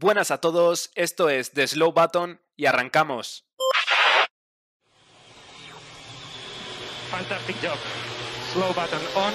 [0.00, 3.48] Buenas a todos, esto es The Slow Button y arrancamos.
[7.10, 7.76] Fantastic job.
[8.52, 9.34] Slow button on.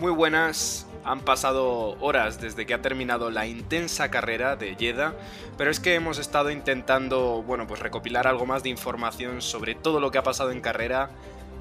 [0.00, 5.14] Muy buenas, han pasado horas desde que ha terminado la intensa carrera de Jeddah,
[5.58, 10.00] pero es que hemos estado intentando, bueno, pues recopilar algo más de información sobre todo
[10.00, 11.10] lo que ha pasado en carrera.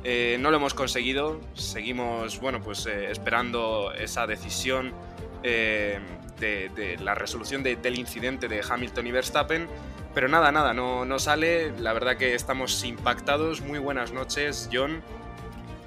[0.05, 4.91] Eh, no lo hemos conseguido, seguimos, bueno, pues eh, esperando esa decisión
[5.44, 5.99] eh,
[6.39, 9.67] de, la resolución de- del incidente de Hamilton y Verstappen.
[10.13, 11.71] Pero nada, nada, no, no sale.
[11.80, 13.61] La verdad que estamos impactados.
[13.61, 15.02] Muy buenas noches, John.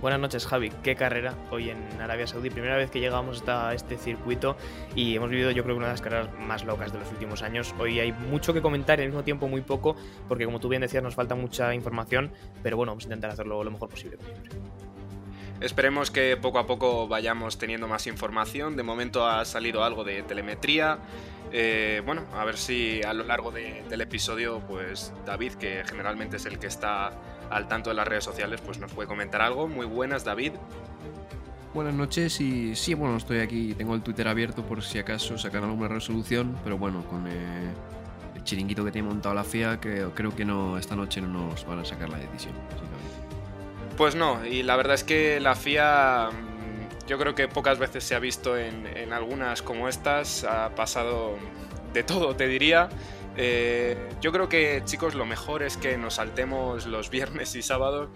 [0.00, 0.70] Buenas noches, Javi.
[0.82, 2.50] Qué carrera hoy en Arabia Saudí.
[2.50, 4.54] Primera vez que llegamos hasta este circuito
[4.94, 7.74] y hemos vivido, yo creo, una de las carreras más locas de los últimos años.
[7.78, 9.96] Hoy hay mucho que comentar y al mismo tiempo muy poco,
[10.28, 12.30] porque como tú bien decías, nos falta mucha información,
[12.62, 14.18] pero bueno, vamos a intentar hacerlo lo mejor posible.
[15.60, 18.76] Esperemos que poco a poco vayamos teniendo más información.
[18.76, 20.98] De momento ha salido algo de telemetría.
[21.52, 26.36] Eh, bueno, a ver si a lo largo de- del episodio, pues David, que generalmente
[26.36, 27.12] es el que está
[27.50, 29.66] al tanto de las redes sociales, pues nos puede comentar algo.
[29.68, 30.52] Muy buenas, David.
[31.72, 35.64] Buenas noches y sí, bueno, estoy aquí, tengo el Twitter abierto por si acaso sacan
[35.64, 37.70] alguna resolución, pero bueno, con eh,
[38.34, 41.66] el chiringuito que tiene montado la FIA, que creo que no esta noche no nos
[41.66, 42.54] van a sacar la decisión.
[43.96, 48.04] Pues no, y la verdad es que la FIA mm, yo creo que pocas veces
[48.04, 51.36] se ha visto en, algunas como estas, ha pasado
[51.94, 52.90] de todo, te diría.
[53.38, 58.10] Eh, yo creo que chicos lo mejor es que nos saltemos los viernes y sábados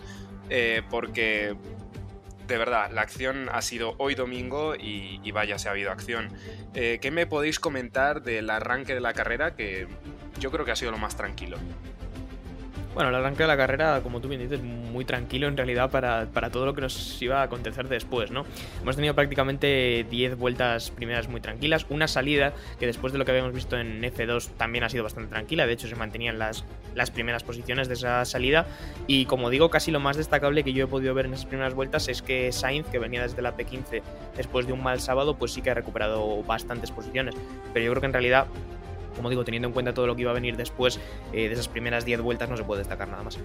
[0.50, 1.56] eh, porque
[2.47, 6.31] de verdad la acción ha sido hoy domingo y, y vaya se ha habido acción.
[6.75, 9.87] Eh, ¿Qué me podéis comentar del arranque de la carrera que
[10.41, 11.56] yo creo que ha sido lo más tranquilo?
[12.93, 16.27] Bueno, el arranque de la carrera, como tú bien dices, muy tranquilo en realidad para,
[16.27, 18.45] para todo lo que nos iba a acontecer después, ¿no?
[18.83, 23.31] Hemos tenido prácticamente 10 vueltas primeras muy tranquilas, una salida que después de lo que
[23.31, 26.65] habíamos visto en F2 también ha sido bastante tranquila, de hecho se mantenían las,
[26.97, 28.67] las primeras posiciones de esa salida
[29.07, 31.75] y como digo, casi lo más destacable que yo he podido ver en esas primeras
[31.75, 34.03] vueltas es que Sainz, que venía desde la P15
[34.37, 37.37] después de un mal sábado, pues sí que ha recuperado bastantes posiciones,
[37.72, 38.49] pero yo creo que en realidad
[39.16, 40.98] como digo, teniendo en cuenta todo lo que iba a venir después
[41.32, 43.38] eh, de esas primeras 10 vueltas, no se puede destacar nada más.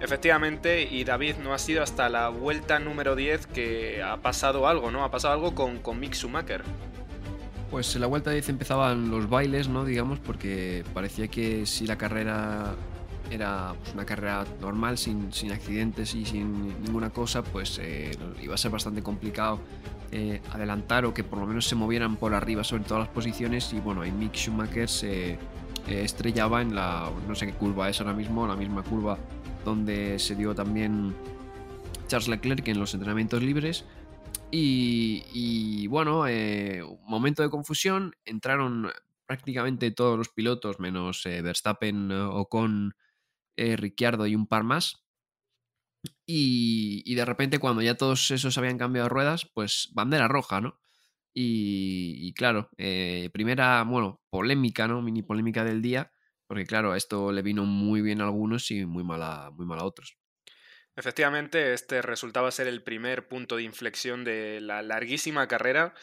[0.00, 4.90] Efectivamente, y David no ha sido hasta la vuelta número 10 que ha pasado algo,
[4.90, 5.04] ¿no?
[5.04, 6.62] Ha pasado algo con, con Mick Schumacher.
[7.70, 9.84] Pues en la vuelta 10 empezaban los bailes, ¿no?
[9.84, 12.74] Digamos, porque parecía que si la carrera
[13.30, 18.10] era pues, una carrera normal, sin, sin accidentes y sin ninguna cosa, pues eh,
[18.42, 19.60] iba a ser bastante complicado
[20.12, 23.72] eh, adelantar o que por lo menos se movieran por arriba sobre todas las posiciones.
[23.72, 25.38] Y bueno, ahí Mick Schumacher se eh,
[25.86, 29.18] estrellaba en la, no sé qué curva es ahora mismo, la misma curva
[29.64, 31.14] donde se dio también
[32.08, 33.84] Charles Leclerc en los entrenamientos libres.
[34.54, 38.90] Y, bueno, eh, un momento de confusión, entraron
[39.24, 42.94] prácticamente todos los pilotos, menos Verstappen, Ocon,
[43.56, 45.01] eh, Ricciardo y un par más.
[46.26, 50.80] Y, de repente cuando ya todos esos habían cambiado ruedas, pues bandera roja, ¿no?
[51.34, 55.00] Y, claro, eh, primera, bueno, polémica, ¿no?
[55.00, 56.12] Mini polémica del día,
[56.46, 60.18] porque claro, esto le vino muy bien a algunos y muy mal a, muy otros.
[60.94, 65.94] Efectivamente, este resultaba ser el primer punto de inflexión de la larguísima carrera.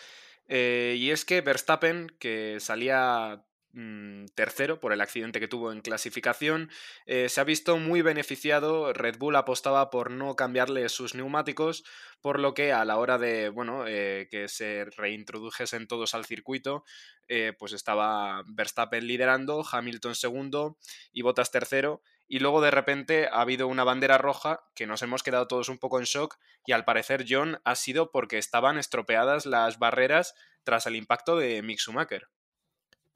[0.48, 5.82] Eh, y es que Verstappen, que salía mmm, tercero por el accidente que tuvo en
[5.82, 6.70] clasificación,
[7.06, 8.94] eh, se ha visto muy beneficiado.
[8.94, 11.84] Red Bull apostaba por no cambiarle sus neumáticos,
[12.22, 16.84] por lo que a la hora de bueno, eh, que se reintrodujesen todos al circuito,
[17.28, 20.78] eh, pues estaba Verstappen liderando, Hamilton segundo
[21.12, 22.02] y Bottas tercero.
[22.28, 25.80] Y luego de repente ha habido una bandera roja que nos hemos quedado todos un
[25.80, 30.86] poco en shock y al parecer John ha sido porque estaban estropeadas las barreras tras
[30.86, 32.28] el impacto de Mick Schumacher.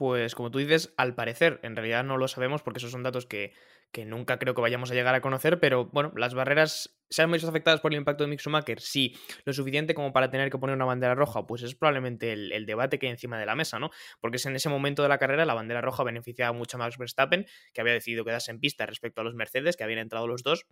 [0.03, 3.25] Pues como tú dices, al parecer, en realidad no lo sabemos porque esos son datos
[3.25, 3.53] que,
[3.93, 7.31] que nunca creo que vayamos a llegar a conocer, pero bueno, las barreras se han
[7.31, 9.15] visto afectadas por el impacto de Mick Schumacher, sí,
[9.45, 12.65] lo suficiente como para tener que poner una bandera roja, pues es probablemente el, el,
[12.65, 13.91] debate que hay encima de la mesa, ¿no?
[14.19, 16.97] Porque es en ese momento de la carrera la bandera roja beneficiaba mucho a Max
[16.97, 20.43] Verstappen, que había decidido quedarse en pista respecto a los Mercedes, que habían entrado los
[20.43, 20.65] dos,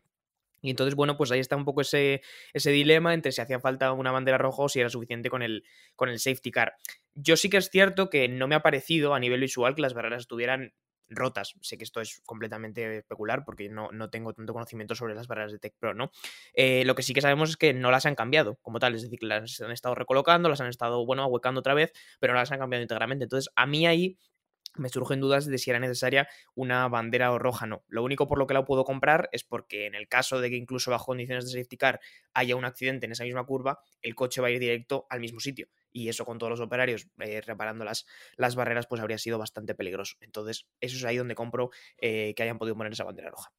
[0.61, 2.21] y entonces, bueno, pues ahí está un poco ese,
[2.53, 5.63] ese dilema entre si hacía falta una bandera roja o si era suficiente con el,
[5.95, 6.73] con el safety car.
[7.13, 9.93] Yo sí que es cierto que no me ha parecido a nivel visual que las
[9.93, 10.73] barreras estuvieran
[11.11, 11.53] rotas.
[11.61, 15.51] Sé que esto es completamente especular porque no, no tengo tanto conocimiento sobre las barreras
[15.51, 16.11] de Tech Pro, ¿no?
[16.53, 19.03] Eh, lo que sí que sabemos es que no las han cambiado como tal, es
[19.03, 22.39] decir, que las han estado recolocando, las han estado, bueno, ahuecando otra vez, pero no
[22.39, 23.25] las han cambiado íntegramente.
[23.25, 24.17] Entonces, a mí ahí
[24.75, 27.83] me surgen dudas de si era necesaria una bandera o roja no.
[27.87, 30.55] Lo único por lo que la puedo comprar es porque en el caso de que
[30.55, 31.99] incluso bajo condiciones de safety car
[32.33, 35.39] haya un accidente en esa misma curva, el coche va a ir directo al mismo
[35.39, 35.67] sitio.
[35.91, 38.05] Y eso con todos los operarios eh, reparando las,
[38.55, 40.15] barreras, pues habría sido bastante peligroso.
[40.21, 43.51] Entonces, eso es ahí donde compro eh, que hayan podido poner esa bandera roja.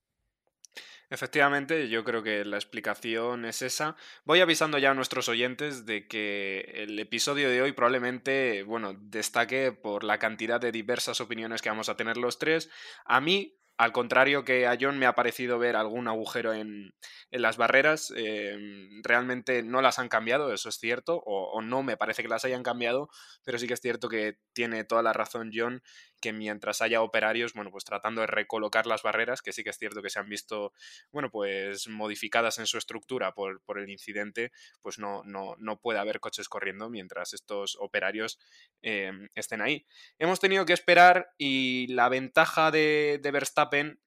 [1.12, 3.96] Efectivamente, yo creo que la explicación es esa.
[4.24, 9.72] Voy avisando ya a nuestros oyentes de que el episodio de hoy probablemente, bueno, destaque
[9.72, 12.70] por la cantidad de diversas opiniones que vamos a tener los tres.
[13.04, 16.94] A mí, al contrario que a John me ha parecido ver algún agujero en,
[17.30, 18.56] en las barreras, eh,
[19.02, 22.46] realmente no las han cambiado, eso es cierto, o, o, no me parece que las
[22.46, 23.10] hayan cambiado,
[23.44, 25.82] pero sí que es cierto que tiene toda la razón John
[26.22, 29.78] que mientras haya operarios, bueno, pues tratando de recolocar las barreras, que sí que es
[29.78, 30.72] cierto que se han visto,
[31.10, 35.98] bueno, pues modificadas en su estructura por, por el incidente, pues no, no, no, puede
[35.98, 38.38] haber coches corriendo mientras estos operarios
[38.82, 39.84] eh, estén ahí.
[40.18, 44.00] Hemos tenido que esperar y la ventaja de, de Verstappen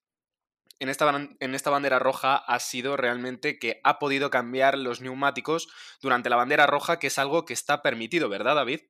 [0.80, 5.70] en esta, en esta, bandera roja ha sido realmente que ha podido cambiar los neumáticos
[6.02, 8.82] durante la bandera roja, que es algo que está permitido, ¿verdad, David?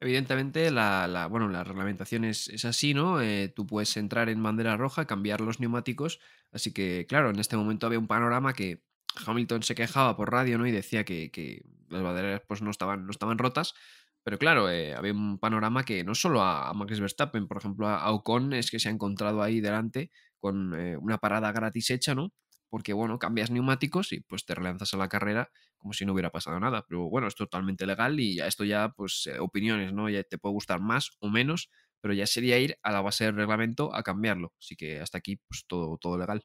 [0.00, 3.20] Evidentemente, la, la, bueno, la reglamentación es, es así, ¿no?
[3.20, 6.20] Eh, tú puedes entrar en bandera roja, cambiar los neumáticos.
[6.52, 8.84] Así que, claro, en este momento había un panorama que
[9.26, 10.66] Hamilton se quejaba por radio, ¿no?
[10.66, 13.74] Y decía que, que las banderas pues, no, estaban, no estaban rotas.
[14.22, 17.98] Pero claro, eh, había un panorama que no solo a, Max Verstappen, por ejemplo, a,
[17.98, 22.14] a, Ocon es que se ha encontrado ahí delante con eh, una parada gratis hecha,
[22.14, 22.32] ¿no?
[22.68, 26.30] Porque, bueno, cambias neumáticos y pues te relanzas a la carrera como si no hubiera
[26.30, 26.84] pasado nada.
[26.88, 30.08] Pero bueno, es totalmente legal y esto ya, pues, eh, opiniones, ¿no?
[30.10, 31.70] Ya te puede gustar más o menos,
[32.00, 34.52] pero ya sería ir a la base del reglamento a cambiarlo.
[34.60, 36.44] Así que hasta aquí, pues, todo, todo legal.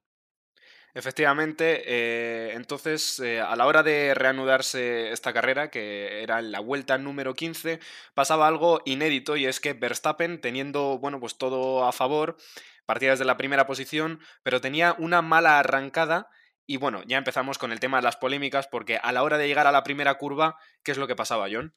[0.95, 6.99] Efectivamente, eh, entonces eh, a la hora de reanudarse esta carrera, que era la vuelta
[6.99, 7.79] número 15,
[8.13, 12.37] pasaba algo inédito y es que Verstappen, teniendo bueno, pues todo a favor,
[12.85, 16.27] partía desde la primera posición, pero tenía una mala arrancada
[16.65, 19.47] y bueno, ya empezamos con el tema de las polémicas porque a la hora de
[19.47, 21.75] llegar a la primera curva, ¿qué es lo que pasaba, John?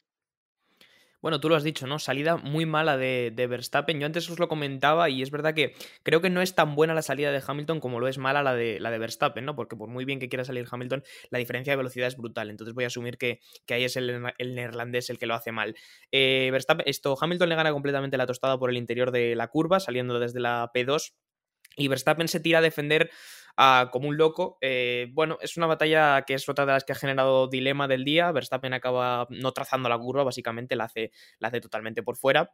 [1.22, 1.98] Bueno, tú lo has dicho, ¿no?
[1.98, 3.98] Salida muy mala de, de, Verstappen.
[3.98, 6.94] Yo antes os lo comentaba y es verdad que creo que no es tan buena
[6.94, 9.56] la salida de Hamilton como lo es mala la de, la de Verstappen, ¿no?
[9.56, 12.50] Porque por muy bien que quiera salir Hamilton, la diferencia de velocidad es brutal.
[12.50, 15.52] Entonces voy a asumir que, que ahí es el, el, neerlandés el que lo hace
[15.52, 15.74] mal.
[16.12, 19.80] Eh, Verstappen, esto, Hamilton le gana completamente la tostada por el interior de la curva,
[19.80, 21.12] saliendo desde la P2.
[21.76, 23.11] Y Verstappen se tira a defender
[23.58, 24.58] uh, como un loco.
[24.61, 28.05] Eh, bueno, es una batalla que es otra de las que ha generado dilema del
[28.05, 28.32] día.
[28.32, 32.50] Verstappen acaba no trazando la curva, básicamente la hace totalmente por fuera.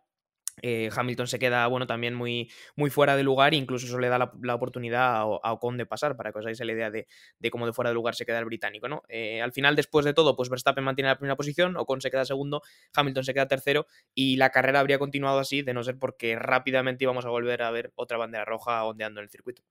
[0.62, 4.32] Eh, Hamilton se queda, bueno, también muy, muy fuera de lugar, incluso eso le da
[4.40, 7.06] la, oportunidad a, a, Ocon de pasar, para que os hagáis la idea de,
[7.38, 9.02] de, cómo de fuera de lugar se queda el británico, ¿no?
[9.08, 12.24] Eh, al final, después de todo, pues Verstappen mantiene la primera posición, Ocon se queda
[12.24, 12.62] segundo,
[12.94, 17.04] Hamilton se queda tercero, y la carrera habría continuado así, de no ser porque rápidamente
[17.04, 19.62] íbamos a volver a ver otra bandera roja ondeando en el circuito.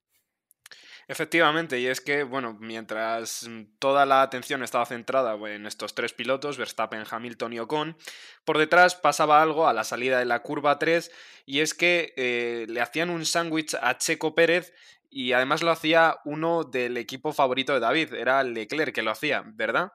[1.07, 3.49] Efectivamente, y es que, bueno, mientras
[3.79, 7.97] toda la atención estaba centrada en estos tres pilotos, Verstappen, Hamilton y Ocon,
[8.45, 11.11] por detrás pasaba algo a la salida de la curva 3,
[11.45, 14.73] y es que eh, le hacían un sándwich a Checo Pérez
[15.09, 19.43] y además lo hacía uno del equipo favorito de David, era Leclerc que lo hacía,
[19.45, 19.91] ¿verdad?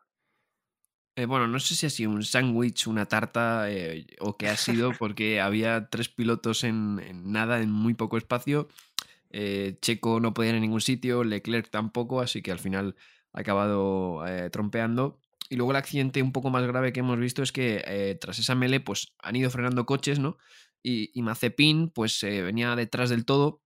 [1.18, 4.56] Eh, bueno, no sé si ha sido un sándwich, una tarta eh, o qué ha
[4.56, 8.68] sido, porque había tres pilotos en, en nada, en muy poco espacio
[9.30, 12.96] eh, Checo no podía ir en ningún sitio, Leclerc tampoco, así que al final
[13.32, 15.20] ha acabado eh, trompeando.
[15.48, 18.38] Y luego el accidente un poco más grave que hemos visto es que eh, tras
[18.38, 20.38] esa mele pues han ido frenando coches, ¿no?
[20.82, 23.62] Y, y Mazepin pues venía detrás del todo.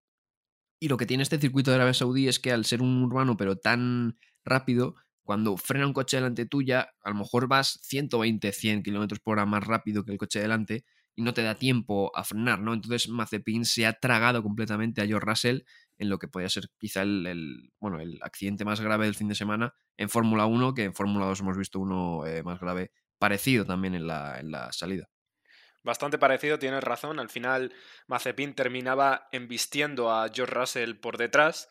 [0.80, 3.36] Y lo que tiene este circuito de Arabia Saudí es que al ser un urbano
[3.36, 8.82] pero tan rápido, cuando frena un coche delante tuya, a lo mejor vas 120, 100
[8.82, 10.84] kilómetros por hora más rápido que el coche delante
[11.16, 12.72] y no te da tiempo a frenar, ¿no?
[12.72, 15.60] Entonces Mazepin se ha tragado completamente a George Russell
[15.98, 19.28] en lo que podría ser quizá el, el bueno, el accidente más grave del fin
[19.28, 22.90] de semana en Fórmula 1, que en Fórmula 2 hemos visto uno eh, más grave
[23.18, 25.10] parecido también en la, en la salida.
[25.82, 27.18] Bastante parecido, tienes razón.
[27.18, 27.72] Al final,
[28.06, 31.70] Mazepin terminaba embistiendo a George Russell por detrás.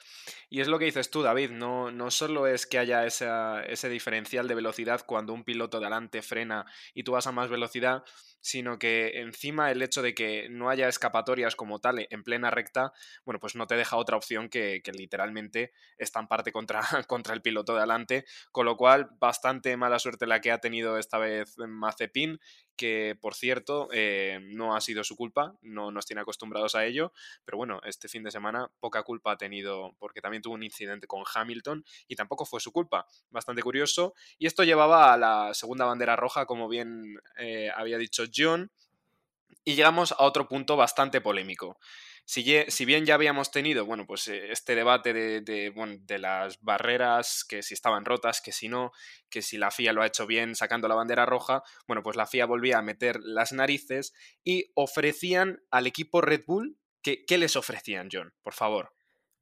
[0.50, 1.52] Y es lo que dices tú, David.
[1.52, 6.24] No, no solo es que haya ese diferencial de velocidad cuando un piloto de adelante
[6.24, 6.66] frena
[6.96, 8.04] y tú vas a más velocidad,
[8.42, 12.94] sino que encima el hecho de que no haya escapatorias como tal en plena recta,
[13.26, 17.74] bueno, pues no te deja otra opción que, que literalmente estamparte contra, contra el piloto
[17.74, 18.26] de adelante.
[18.52, 22.40] Con lo cual, bastante mala suerte la que ha tenido esta vez Mazepin
[22.80, 27.12] que por cierto eh, no ha sido su culpa, no nos tiene acostumbrados a ello,
[27.44, 31.06] pero bueno, este fin de semana poca culpa ha tenido porque también tuvo un incidente
[31.06, 35.84] con Hamilton y tampoco fue su culpa, bastante curioso, y esto llevaba a la segunda
[35.84, 38.72] bandera roja, como bien eh, había dicho John,
[39.64, 41.78] y llegamos a otro punto bastante polémico
[42.30, 47.74] si, bien ya habíamos tenido, bueno, pues eh, este debate de, las barreras, que si
[47.74, 48.92] estaban rotas, que si no,
[49.32, 52.28] que si la FIA lo ha hecho bien sacando la bandera roja, bueno, pues la
[52.28, 58.10] FIA volvía a meter las narices y ofrecían al equipo Red Bull, ¿qué les ofrecían,
[58.12, 58.32] John?
[58.44, 58.99] Por favor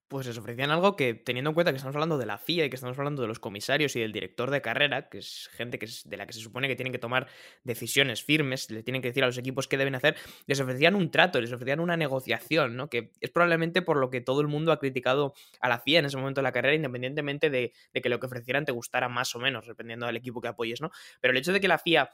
[0.07, 2.69] pues les ofrecían algo que, teniendo en cuenta que estamos hablando de la FIA y
[2.69, 5.85] que estamos hablando de los comisarios y del director de carrera, que es gente que
[5.85, 7.27] es de la que se supone que tienen que tomar
[7.63, 11.11] decisiones firmes, le tienen que decir a los equipos qué deben hacer, les ofrecían un
[11.11, 12.89] trato, les ofrecían una negociación, ¿no?
[12.89, 16.05] Que es probablemente por lo que todo el mundo ha criticado a la FIA en
[16.05, 19.35] ese momento de la carrera, independientemente de, de que lo que ofrecieran te gustara más
[19.35, 20.91] o menos, dependiendo del equipo que apoyes, ¿no?
[21.19, 22.09] Pero el hecho de que la FIA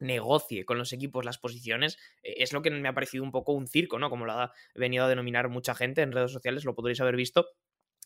[0.00, 3.52] negocie con los equipos las posiciones, eh, es lo que me ha parecido un poco
[3.52, 4.10] un circo, ¿no?
[4.10, 7.50] Como lo ha venido a denominar mucha gente en redes sociales, lo podréis haber visto.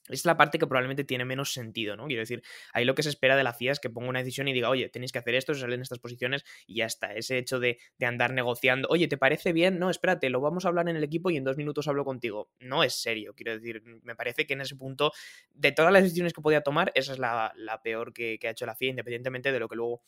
[0.08, 2.06] Es la parte que probablemente tiene menos sentido, ¿no?
[2.06, 2.42] Quiero decir,
[2.74, 4.68] ahí lo que se espera de la FIA es que ponga una decisión y diga,
[4.68, 7.14] oye, tenéis que hacer esto, se salen estas posiciones y ya está.
[7.14, 9.78] Ese hecho de, de, andar negociando, oye, ¿te parece bien?
[9.78, 12.50] No, espérate, lo vamos a hablar en el equipo y en dos minutos hablo contigo.
[12.60, 15.10] No es serio, quiero decir, me parece que en ese punto,
[15.54, 18.66] de todas las decisiones que podía tomar, esa es la, peor que, que, ha hecho
[18.66, 20.02] la FIA, independientemente de lo que luego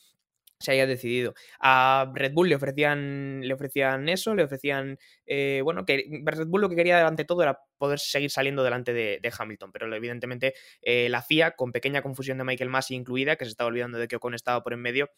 [0.59, 1.35] se haya decidido.
[1.61, 6.63] A Red Bull le ofrecían, le ofrecían eso, le ofrecían, eh, bueno, que Red Bull
[6.63, 11.09] lo que quería ante todo era poder seguir saliendo delante de, Hamilton, pero evidentemente eh,
[11.09, 14.17] la FIA, con pequeña confusión de Michael Massey incluida, que se estaba olvidando de que
[14.17, 15.11] Ocon estaba por en medio,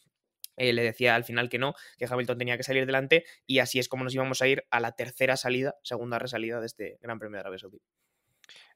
[0.56, 3.78] eh, le decía al final que no, que Hamilton tenía que salir delante y así
[3.78, 7.18] es como nos íbamos a ir a la tercera salida, segunda resalida de este Gran
[7.18, 7.80] Premio de Arabia Saudí.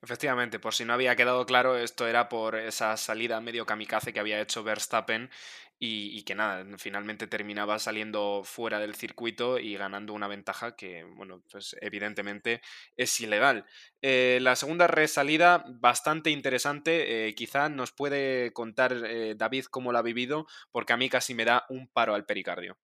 [0.02, 4.18] Efectivamente, por si no había quedado claro, esto era por esa salida medio kamikaze que
[4.18, 5.30] había hecho Verstappen
[5.78, 11.42] y, que nada, finalmente terminaba saliendo fuera del circuito y ganando una ventaja que, bueno,
[11.50, 12.62] pues evidentemente
[12.97, 13.64] es ilegal.
[14.00, 20.00] Eh, la segunda resalida, bastante interesante, eh, quizá nos puede contar eh, David cómo la
[20.00, 22.76] ha vivido, porque a mí casi me da un paro al pericardio.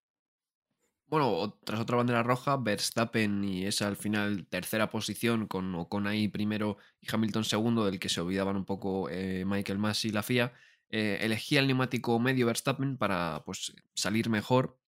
[1.08, 6.28] Bueno, tras otra bandera roja, Verstappen y esa al final tercera posición con Ocon ahí
[6.28, 10.52] primero y Hamilton segundo, del que se olvidaban un poco Michael Massey y la FIA.
[10.90, 14.78] Eh, elegía el neumático medio Verstappen para pues, salir mejor.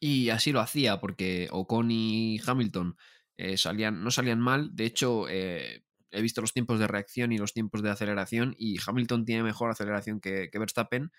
[0.00, 2.96] Y así lo hacía, porque Ocon y Hamilton
[3.36, 4.74] eh, salían, no salían mal.
[4.74, 8.78] De hecho, eh, he visto los tiempos de reacción y los tiempos de aceleración, y
[8.84, 11.12] Hamilton tiene mejor aceleración que, Verstappen.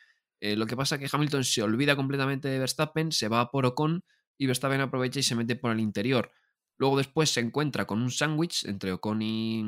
[0.56, 4.04] Lo que pasa es que Hamilton se olvida completamente de Verstappen, se va por Ocon
[4.38, 6.32] y Verstappen aprovecha y se mete por el interior.
[6.78, 9.64] Luego después se encuentra con un sándwich entre Ocon y,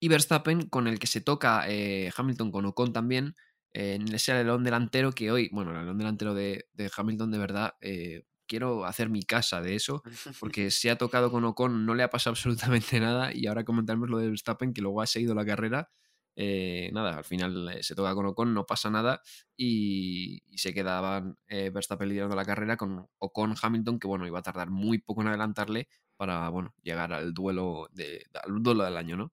[0.00, 3.34] y Verstappen con el que se toca eh, Hamilton con Ocon también
[3.72, 8.24] en ese alerón delantero que hoy, bueno, el alerón delantero de, Hamilton de verdad, eh,
[8.46, 10.02] quiero hacer mi casa de eso,
[10.40, 14.10] porque se ha tocado con Ocon, no le ha pasado absolutamente nada y ahora comentaremos
[14.10, 15.90] lo de Verstappen que luego ha seguido la carrera.
[16.36, 19.20] Eh, nada, al final se toca con Ocon, no pasa nada
[19.56, 24.70] y, se quedaban Verstappen liderando la carrera con Ocon Hamilton, que bueno, iba a tardar
[24.70, 29.32] muy poco en adelantarle para bueno, llegar al duelo, de, al duelo del año, ¿no?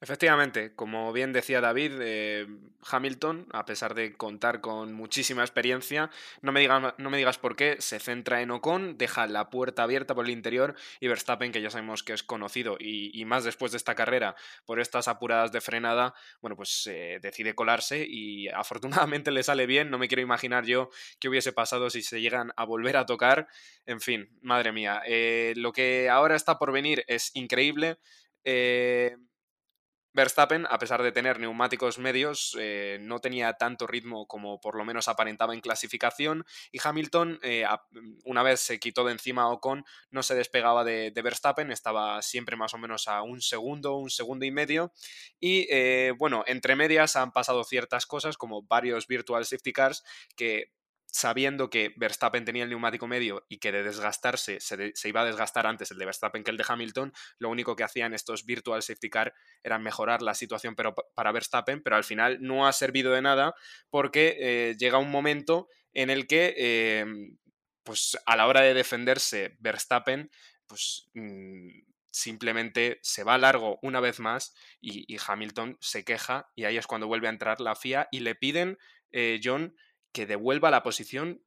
[0.00, 2.46] Efectivamente, como bien decía David, eh,
[2.88, 6.10] Hamilton, a pesar de contar con muchísima experiencia,
[6.40, 9.82] no me, digas, no me digas por qué, se centra en Ocon, deja la puerta
[9.82, 13.72] abierta por el interior y Verstappen, que ya sabemos que es conocido y, más después
[13.72, 19.32] de esta carrera por estas apuradas de frenada, bueno, pues eh, decide colarse y afortunadamente
[19.32, 22.64] le sale bien, no me quiero imaginar yo qué hubiese pasado si se llegan a
[22.64, 23.48] volver a tocar,
[23.84, 27.98] en fin, madre mía, eh, lo que ahora está por venir es increíble.
[30.14, 34.84] Verstappen, a pesar de tener neumáticos medios, eh, no tenía tanto ritmo como por lo
[34.84, 37.64] menos aparentaba en clasificación y Hamilton, eh,
[38.24, 42.74] una vez se quitó de encima Ocon, no se despegaba de, Verstappen, estaba siempre más
[42.74, 44.92] o menos a un segundo, un segundo y medio
[45.40, 50.04] y eh, bueno, entre medias han pasado ciertas cosas como varios virtual safety cars
[50.36, 50.72] que
[51.10, 55.66] sabiendo que Verstappen tenía el neumático medio y que de desgastarse se, iba a desgastar
[55.66, 59.08] antes el de Verstappen que el de Hamilton, lo único que hacían estos virtual safety
[59.08, 63.22] car era mejorar la situación pero, para Verstappen, pero al final no ha servido de
[63.22, 63.54] nada
[63.90, 67.38] porque eh, llega un momento en el que em,
[67.82, 70.30] pues a la hora de defenderse Verstappen
[70.66, 71.70] pues mm,
[72.10, 77.06] simplemente se va largo una vez más y, Hamilton se queja y ahí es cuando
[77.06, 78.78] vuelve a entrar la FIA y le piden
[79.10, 79.74] eh, John
[80.12, 81.42] que devuelva la posición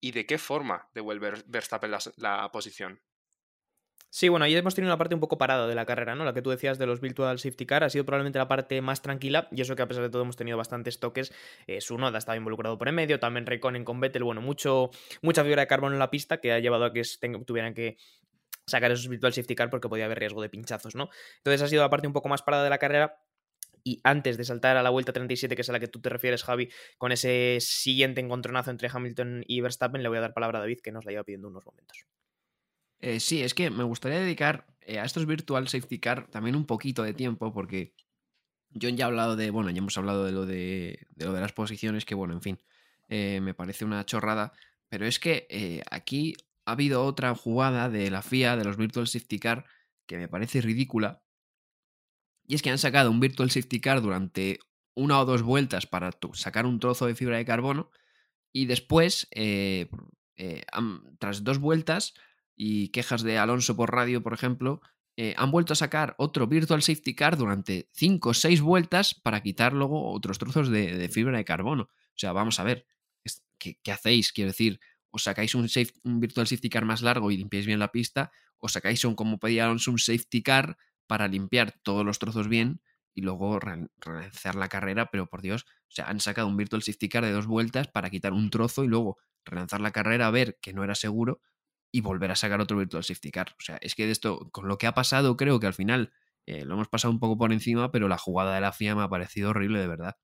[0.00, 3.00] y de qué forma devuelve Verstappen la, posición.
[4.12, 6.24] Sí, bueno, ahí hemos tenido una parte un poco parada de la carrera, ¿no?
[6.24, 9.02] La que tú decías de los Virtual Safety Car ha sido probablemente la parte más
[9.02, 11.32] tranquila y eso que a pesar de todo hemos tenido bastantes toques.
[11.68, 14.90] Eh, su noda estaba involucrado por en medio, también Reconen con Vettel, bueno, mucho,
[15.22, 17.02] mucha fibra de carbono en la pista que ha llevado a que
[17.46, 17.98] tuvieran que
[18.66, 21.10] sacar esos Virtual Safety Car porque podía haber riesgo de pinchazos, ¿no?
[21.36, 23.22] Entonces ha sido la parte un poco más parada de la carrera,
[23.84, 26.08] y antes de saltar a la vuelta 37, que es a la que tú te
[26.08, 26.68] refieres, Javi,
[26.98, 30.80] con ese siguiente encontronazo entre Hamilton y Verstappen, le voy a dar palabra a David,
[30.82, 32.06] que nos la iba pidiendo unos momentos.
[33.00, 36.66] Eh, sí, es que me gustaría dedicar eh, a estos Virtual Safety Car también un
[36.66, 37.94] poquito de tiempo, porque
[38.70, 41.52] yo ya he hablado de, bueno, ya hemos hablado de lo de, lo de las
[41.52, 42.58] posiciones, que bueno, en fin,
[43.08, 44.52] eh, me parece una chorrada,
[44.88, 46.34] pero es que aquí
[46.66, 49.64] ha habido otra jugada de la FIA, de los Virtual Safety Car,
[50.06, 51.22] que me parece ridícula,
[52.50, 54.58] y es que han sacado un Virtual Safety Car durante
[54.96, 57.92] una o dos vueltas para sacar un trozo de fibra de carbono,
[58.52, 59.28] y después,
[61.20, 62.14] tras dos vueltas,
[62.56, 64.80] y quejas de Alonso por radio, por ejemplo,
[65.16, 69.44] eh, han vuelto a sacar otro Virtual Safety Car durante 5 o 6 vueltas para
[69.44, 71.84] quitar luego otros trozos de, fibra de carbono.
[71.84, 72.84] O sea, vamos a ver,
[73.58, 74.32] ¿qué, hacéis?
[74.32, 74.80] Quiero decir,
[75.12, 75.68] os sacáis un,
[76.02, 79.38] un, Virtual Safety Car más largo y limpiáis bien la pista, o sacáis un, como
[79.38, 80.76] pedía Alonso, un Safety Car
[81.10, 82.80] para limpiar todos los trozos bien
[83.16, 87.08] y luego relanzar la carrera, pero por Dios, o sea, han sacado un Virtual Safety
[87.08, 90.60] Car de dos vueltas para quitar un trozo y luego relanzar la carrera a ver
[90.62, 91.40] que no era seguro
[91.90, 93.56] y volver a sacar otro Virtual Safety Car.
[93.58, 96.12] O sea, es que de esto, con lo que ha pasado, creo que al final
[96.46, 99.02] eh, lo hemos pasado un poco por encima, pero la jugada de la FIA me
[99.02, 100.16] ha parecido horrible de verdad.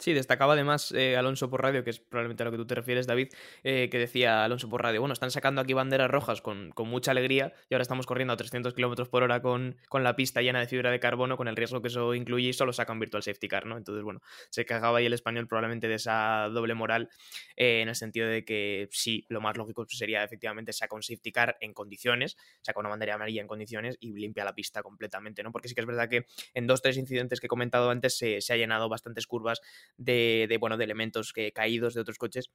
[0.00, 2.74] Sí, destacaba además eh, Alonso por radio, que es probablemente a lo que tú te
[2.74, 3.28] refieres, David,
[3.64, 7.10] eh, que decía Alonso por radio, bueno, están sacando aquí banderas rojas con, con mucha
[7.10, 10.58] alegría y ahora estamos corriendo a 300 kilómetros por hora con, con, la pista llena
[10.58, 13.46] de fibra de carbono, con el riesgo que eso incluye y solo sacan Virtual Safety
[13.46, 13.76] Car, ¿no?
[13.76, 17.10] Entonces, bueno, se cagaba ahí el español probablemente de esa doble moral,
[17.56, 21.30] eh, en el sentido de que sí, lo más lógico sería efectivamente sacar un Safety
[21.30, 25.52] Car en condiciones, saca una bandera amarilla en condiciones y limpia la pista completamente, ¿no?
[25.52, 28.40] Porque sí que es verdad que en dos, tres incidentes que he comentado antes se,
[28.40, 29.60] se ha llenado bastantes curvas
[29.96, 32.50] de, bueno, de elementos que, caídos de otros coches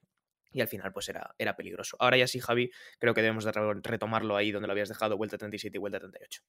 [0.51, 1.97] y al final pues era, era peligroso.
[1.99, 3.51] Ahora ya sí, Javi, creo que debemos de
[3.83, 6.41] retomarlo ahí donde lo habías dejado, vuelta 37 y vuelta 38.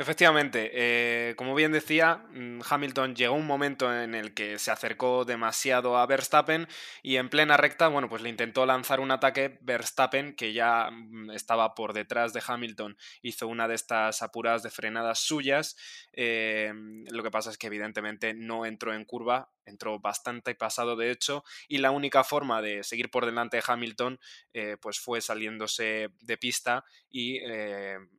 [0.00, 5.26] Efectivamente, eh, como bien decía, mm, Hamilton llegó un momento en el que se acercó
[5.26, 6.66] demasiado a Verstappen
[7.02, 9.58] y en plena recta, bueno, pues le intentó lanzar un ataque.
[9.60, 14.70] Verstappen que ya mm, estaba por detrás de Hamilton, hizo una de estas apuradas de
[14.70, 15.76] frenadas suyas,
[16.14, 16.72] eh,
[17.10, 21.44] lo que pasa es que evidentemente no entró en curva, entró bastante pasado de hecho
[21.68, 24.18] y la única forma de seguir por delante de Hamilton
[24.54, 27.40] eh, pues fue saliéndose de pista y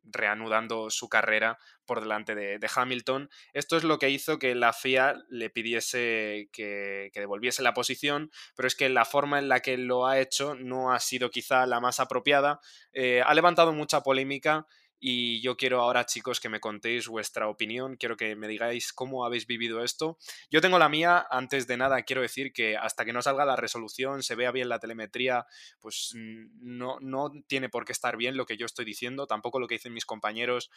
[0.04, 3.28] reanudando su carrera por delante de, Hamilton.
[3.52, 8.66] Esto es lo que hizo que la FIA le pidiese que, devolviese la posición, pero
[8.66, 11.80] es que la forma en la que lo ha hecho no ha sido quizá la
[11.80, 12.60] más apropiada.
[12.92, 14.66] Eh, ha levantado mucha polémica
[15.04, 19.24] y yo quiero ahora, chicos, que me contéis vuestra opinión, quiero que me digáis cómo
[19.24, 20.16] habéis vivido esto.
[20.48, 23.56] Yo tengo la mía, antes de nada quiero decir que hasta que no salga la
[23.56, 25.44] resolución, se vea bien la telemetría,
[25.80, 29.66] pues no, no tiene por qué estar bien lo que yo estoy diciendo, tampoco lo
[29.66, 30.70] que dicen mis compañeros.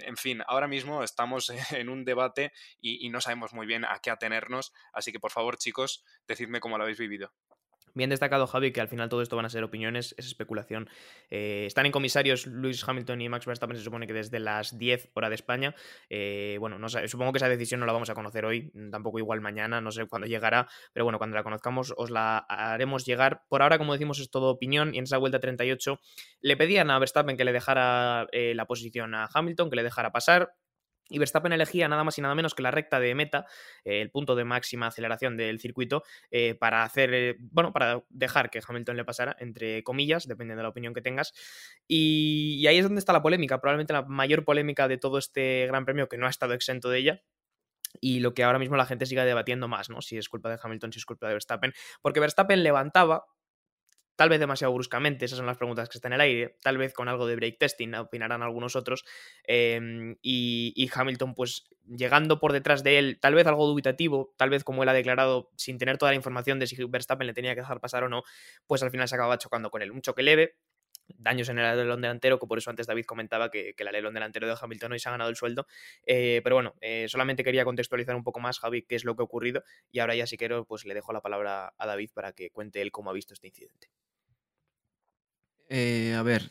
[0.00, 4.00] En fin, ahora mismo estamos en un debate y, y no sabemos muy bien a
[4.02, 7.32] qué atenernos, así que por favor, chicos, decidme cómo lo habéis vivido.
[7.98, 10.88] Bien destacado, Javi, que al final todo esto van a ser opiniones, es especulación.
[11.30, 15.10] Eh, están en comisarios Luis Hamilton y Max Verstappen, se supone que desde las 10
[15.14, 15.74] hora de España.
[16.08, 19.80] Eh, bueno, supongo que esa decisión no la vamos a conocer hoy, tampoco igual mañana,
[19.80, 23.42] no sé cuándo llegará, pero bueno, cuando la conozcamos os la haremos llegar.
[23.48, 25.98] Por ahora, como decimos, es todo opinión y en esa vuelta 38
[26.40, 30.12] le pedían a Verstappen que le dejara eh, la posición a Hamilton, que le dejara
[30.12, 30.54] pasar.
[31.08, 33.46] Y Verstappen elegía nada más y nada menos que la recta de meta,
[33.84, 38.50] eh, el punto de máxima aceleración del circuito, eh, para hacer, eh, bueno, para dejar
[38.50, 41.32] que Hamilton le pasara, entre comillas, dependiendo de la opinión que tengas.
[41.86, 45.84] Y, ahí es donde está la polémica, probablemente la mayor polémica de todo este gran
[45.84, 47.22] premio, que no ha estado exento de ella,
[48.00, 50.02] y lo que ahora mismo la gente siga debatiendo más, ¿no?
[50.02, 53.24] Si es culpa de Hamilton, si es culpa de Verstappen, porque Verstappen levantaba
[54.18, 56.92] tal vez demasiado bruscamente, esas son las preguntas que están en el aire, tal vez
[56.92, 59.04] con algo de break testing, opinarán algunos otros,
[59.44, 64.64] em, y, Hamilton pues llegando por detrás de él, tal vez algo dubitativo, tal vez
[64.64, 67.60] como él ha declarado, sin tener toda la información de si Verstappen le tenía que
[67.60, 68.24] dejar pasar o no,
[68.66, 70.56] pues al final se acababa chocando con él, un choque leve,
[71.06, 74.48] daños en el alerón delantero, que por eso antes David comentaba que, el alerón delantero
[74.48, 75.68] de Hamilton hoy se ha ganado el sueldo.
[76.04, 79.22] Eh, pero bueno, eh, solamente quería contextualizar un poco más, Javi, qué es lo que
[79.22, 79.62] ha ocurrido.
[79.92, 82.82] Y ahora ya si quiero, pues le dejo la palabra a David para que cuente
[82.82, 83.88] él cómo ha visto este incidente.
[85.68, 86.50] Eh, a ver,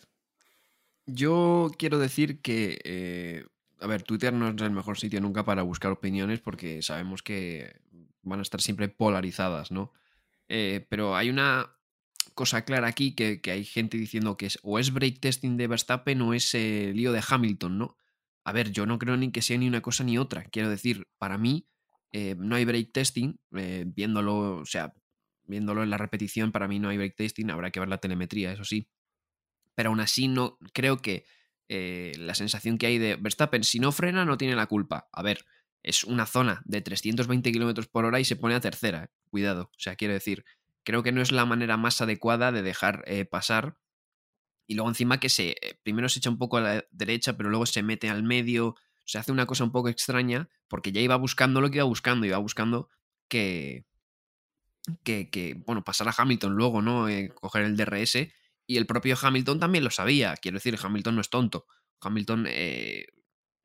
[1.05, 3.45] yo quiero decir que, eh,
[3.79, 7.81] a ver, Twitter no es el mejor sitio nunca para buscar opiniones porque sabemos que
[8.21, 9.93] van a estar siempre polarizadas, ¿no?
[10.49, 11.77] Eh, pero hay una
[12.33, 16.21] cosa clara aquí, que, hay gente diciendo que es o es break testing de Verstappen
[16.21, 17.97] o es el lío de Hamilton, ¿no?
[18.43, 20.43] A ver, yo no creo ni que sea ni una cosa ni otra.
[20.45, 21.67] Quiero decir, para mí
[22.11, 24.93] eh, no hay break testing, eh, viéndolo, o sea,
[25.45, 28.53] viéndolo en la repetición, para mí no hay break testing, habrá que ver la telemetría,
[28.53, 28.87] eso sí.
[29.77, 31.27] Pero aún así no creo que
[31.69, 35.07] eh, la sensación que hay de Verstappen, si no frena, no tiene la culpa.
[35.11, 35.45] A ver,
[35.83, 39.11] es una zona de 320 km por hora y se pone a tercera.
[39.29, 39.69] Cuidado.
[39.71, 40.45] O sea, quiero decir,
[40.83, 43.77] creo que no es la manera más adecuada de dejar eh, pasar.
[44.65, 47.51] Y luego encima que se eh, primero se echa un poco a la derecha, pero
[47.51, 48.77] luego se mete al medio.
[49.05, 52.25] Se hace una cosa un poco extraña porque ya iba buscando lo que iba buscando.
[52.25, 52.89] Iba buscando
[53.27, 53.85] que,
[55.03, 57.05] que, que bueno, pasar a Hamilton luego, ¿no?
[57.35, 58.27] Coger el DRS.
[58.67, 60.35] Y el propio Hamilton también lo sabía.
[60.35, 61.65] Quiero decir, Hamilton no es tonto.
[62.01, 62.45] Hamilton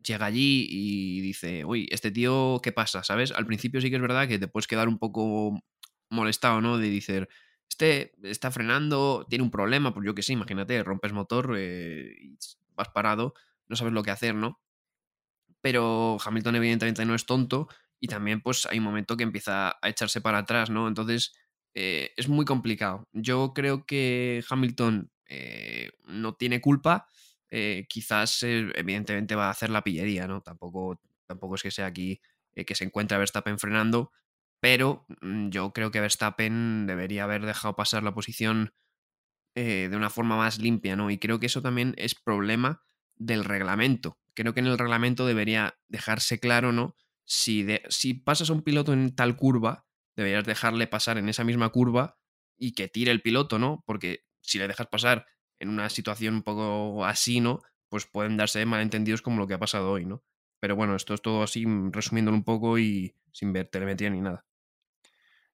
[0.02, 3.02] llega allí y dice, uy, este tío, ¿qué pasa?
[3.02, 3.32] ¿Sabes?
[3.32, 5.60] Al principio sí que es verdad que te puedes quedar un poco
[6.10, 6.78] molestado, ¿no?
[6.78, 7.28] De decir,
[7.68, 12.14] este está frenando, tiene un problema, pues yo que sé, imagínate, rompes motor eh,
[12.74, 13.34] vas parado,
[13.68, 14.60] no sabes lo que hacer, ¿no?
[15.60, 17.68] Pero Hamilton evidentemente no es tonto
[18.00, 20.88] y también pues hay un momento que empieza a echarse para atrás, ¿no?
[20.88, 21.32] Entonces
[21.74, 23.08] eh, es muy complicado.
[23.12, 27.06] Yo creo que Hamilton eh, no tiene culpa,
[27.50, 30.42] eh, quizás evidentemente va a hacer la pillería, ¿no?
[30.42, 32.20] Tampoco, tampoco es que sea aquí
[32.54, 34.12] que se encuentre Verstappen frenando,
[34.60, 38.74] pero mm, yo creo que Verstappen debería haber dejado pasar la posición
[39.54, 41.10] de una forma más limpia, ¿no?
[41.10, 42.82] Y creo que eso también es problema
[43.16, 44.18] del reglamento.
[44.32, 46.96] Creo que en el reglamento debería dejarse claro, ¿no?
[47.26, 49.84] Si, si pasas a un piloto en tal curva,
[50.16, 52.18] deberías dejarle pasar en esa misma curva
[52.56, 53.82] y que tire el piloto, ¿no?
[53.86, 55.26] Porque si le dejas pasar
[55.58, 57.60] en una situación un poco así, ¿no?
[57.88, 60.22] Pues pueden darse malentendidos como lo que ha pasado hoy, ¿no?
[60.60, 64.20] Pero bueno, esto es todo así, mm, resumiéndolo un poco y sin ver telemetría ni
[64.20, 64.44] nada.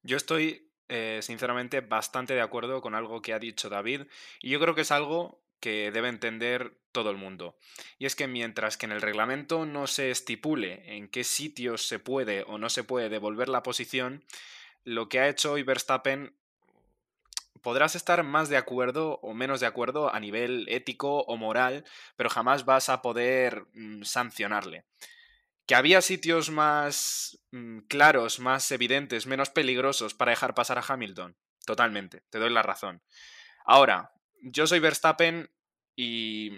[0.02, 4.02] Yo estoy, eh, sinceramente, bastante de acuerdo con algo que ha dicho David
[4.40, 7.56] y yo creo que es algo que debe entender todo el mundo.
[7.98, 11.98] Y es que mientras que en el reglamento no se estipule en qué sitios se
[11.98, 14.24] puede o no se puede devolver la posición,
[14.84, 16.34] lo que ha hecho hoy Verstappen
[17.62, 21.84] podrás estar más de acuerdo o menos de acuerdo a nivel ético o moral,
[22.16, 24.84] pero jamás vas a poder mm, sancionarle.
[25.66, 31.36] Que había sitios más mm, claros, más evidentes, menos peligrosos para dejar pasar a Hamilton.
[31.66, 33.02] Totalmente, te doy la razón.
[33.66, 34.12] Ahora,
[34.42, 35.50] yo soy Verstappen
[35.96, 36.50] y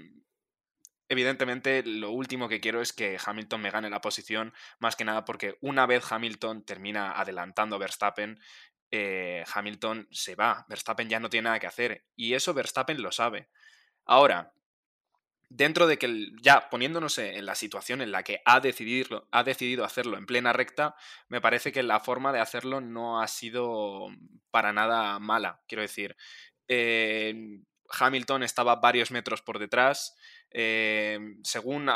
[1.09, 5.25] evidentemente lo último que quiero es que Hamilton me gane la posición, más que nada
[5.25, 8.41] porque una vez Hamilton termina adelantando a Verstappen,
[8.91, 13.13] eh, Hamilton se va, Verstappen ya no tiene nada que hacer y eso Verstappen lo
[13.13, 13.49] sabe.
[14.05, 14.53] Ahora,
[15.51, 20.17] dentro de que ya poniéndonos en la situación en la que ha ha decidido hacerlo
[20.17, 20.95] en plena recta,
[21.29, 24.07] me parece que la forma de hacerlo no ha sido
[24.51, 25.61] para nada mala.
[25.67, 26.17] Quiero decir,
[27.91, 30.17] Hamilton estaba varios metros por detrás.
[30.51, 31.89] Eh, según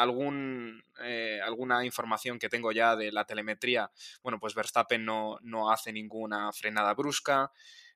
[1.02, 3.90] eh, alguna información que tengo ya de la telemetría,
[4.22, 7.50] bueno, pues Verstappen no, no hace ninguna frenada brusca.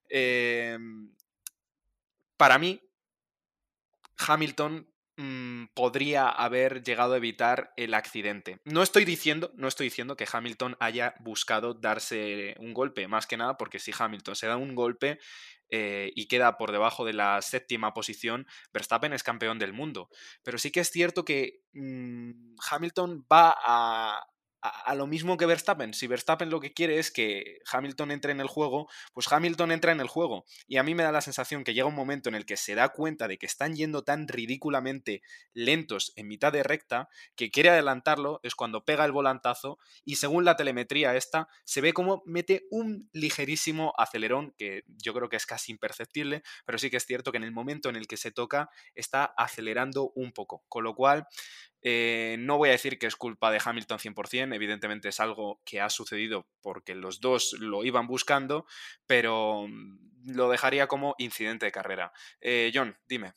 [0.08, 0.78] Eh,
[2.36, 2.80] para mí,
[4.16, 8.60] Hamilton mm, podría haber llegado a evitar el accidente.
[8.64, 13.36] No estoy diciendo, no estoy diciendo que Hamilton haya buscado darse un golpe, más que
[13.36, 15.18] nada porque si Hamilton se da un golpe,
[15.70, 20.09] eh, y queda por debajo de la séptima posición, Verstappen es campeón del mundo.
[20.42, 24.26] Pero sí que es cierto que mm, Hamilton va a,
[24.60, 25.94] a, lo mismo que Verstappen.
[25.94, 29.92] Si Verstappen lo que quiere es que Hamilton entre en el juego, pues Hamilton entra
[29.92, 30.44] en el juego.
[30.66, 32.74] Y a mí me da la sensación que llega un momento en el que se
[32.74, 35.22] da cuenta de que están yendo tan ridículamente
[35.54, 40.44] lentos en mitad de recta que quiere adelantarlo, es cuando pega el volantazo y según
[40.44, 45.46] la telemetría esta, se ve como mete un ligerísimo acelerón que yo creo que es
[45.46, 48.30] casi imperceptible, pero sí que es cierto que en el momento en el que se
[48.30, 50.64] toca está acelerando un poco.
[50.68, 51.26] Con lo cual,
[51.82, 55.80] eh, no voy a decir que es culpa de Hamilton 100%, evidentemente es algo que
[55.80, 58.66] ha sucedido porque los dos lo iban buscando,
[59.06, 62.12] pero mm, lo dejaría como incidente de carrera.
[62.40, 63.34] Eh, John, dime.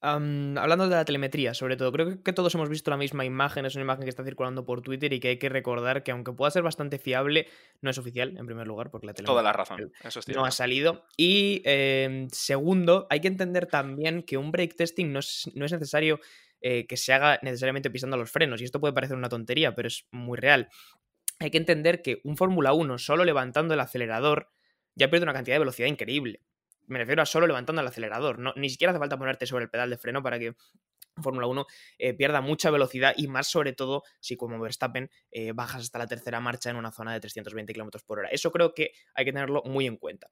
[0.00, 3.76] hablando de la telemetría, sobre todo, creo que todos hemos visto la misma imagen, es
[3.76, 6.50] una imagen que está circulando por Twitter y que hay que recordar que aunque pueda
[6.50, 7.46] ser bastante fiable,
[7.80, 10.50] no es oficial, en primer lugar, porque la telemetría Toda la razón, eso no ha
[10.50, 11.06] salido.
[11.16, 15.72] Y em, segundo, hay que entender también que un break testing no es, no es
[15.72, 16.18] necesario
[16.66, 18.62] eh, que se haga necesariamente pisando los frenos.
[18.62, 20.70] Y esto puede parecer una tontería, pero es muy real.
[21.38, 24.48] Hay que entender que un Fórmula 1 solo levantando el acelerador
[24.94, 26.40] ya pierde una cantidad de velocidad increíble.
[26.86, 28.38] Me refiero a solo levantando el acelerador.
[28.38, 30.54] No, ni siquiera hace falta ponerte sobre el pedal de freno para que
[31.22, 31.66] Fórmula 1
[31.98, 36.06] eh, pierda mucha velocidad y más sobre todo si como Verstappen eh, bajas hasta la
[36.06, 38.30] tercera marcha en una zona de 320 km por hora.
[38.30, 40.30] Eso creo que hay que tenerlo muy en cuenta.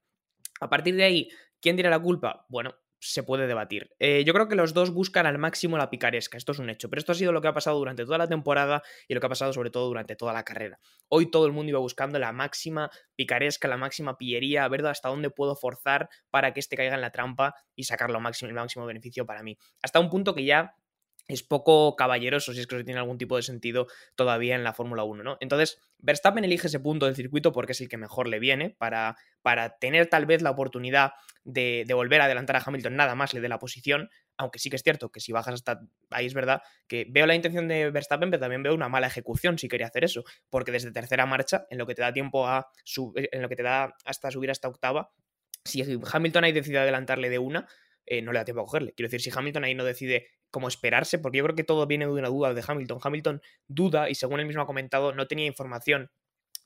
[0.60, 1.28] A partir de ahí,
[1.62, 2.44] ¿Quién tiene la culpa?
[2.48, 3.90] Bueno, se puede debatir.
[3.98, 6.88] Eh, yo creo que los dos buscan al máximo la picaresca, esto es un hecho,
[6.88, 9.26] pero esto ha sido lo que ha pasado durante toda la temporada y lo que
[9.26, 10.78] ha pasado sobre todo durante toda la carrera.
[11.08, 15.08] Hoy todo el mundo iba buscando la máxima picaresca, la máxima pillería, a ver hasta
[15.08, 18.54] dónde puedo forzar para que este caiga en la trampa y sacar lo máximo, el
[18.54, 19.58] máximo beneficio para mí.
[19.82, 20.76] Hasta un punto que ya
[21.28, 24.72] es poco caballeroso, si es que eso tiene algún tipo de sentido todavía en la
[24.72, 25.36] Fórmula 1, ¿no?
[25.40, 29.16] Entonces, Verstappen elige ese punto del circuito porque es el que mejor le viene para,
[29.40, 31.12] para tener tal vez la oportunidad
[31.44, 34.76] de, volver a adelantar a Hamilton, nada más le dé la posición, aunque sí que
[34.76, 35.80] es cierto que si bajas hasta
[36.10, 39.58] ahí es verdad que veo la intención de Verstappen, pero también veo una mala ejecución
[39.58, 42.68] si quería hacer eso, porque desde tercera marcha, en lo que te da tiempo a
[43.14, 45.10] en lo que te da hasta subir hasta octava,
[45.64, 47.68] si Hamilton ahí decide adelantarle de una,
[48.06, 48.92] eh, no le da tiempo a cogerle.
[48.94, 52.04] Quiero decir, si Hamilton ahí no decide cómo esperarse, porque yo creo que todo viene
[52.04, 53.00] de una duda de Hamilton.
[53.02, 56.12] Hamilton duda y según él mismo ha comentado, no tenía información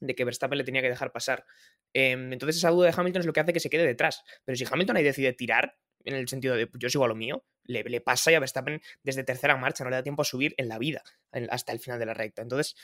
[0.01, 1.46] de que Verstappen le tenía que dejar pasar.
[1.94, 4.22] Em, entonces esa duda de Hamilton es lo que hace que se quede detrás.
[4.44, 7.14] Pero si Hamilton ahí decide tirar, en el sentido de pues, yo sigo a lo
[7.14, 10.25] mío, le, le, pasa y a Verstappen desde tercera marcha, no le da tiempo a
[10.25, 11.03] subir en la vida
[11.51, 12.42] hasta el final de la recta.
[12.42, 12.77] Entonces,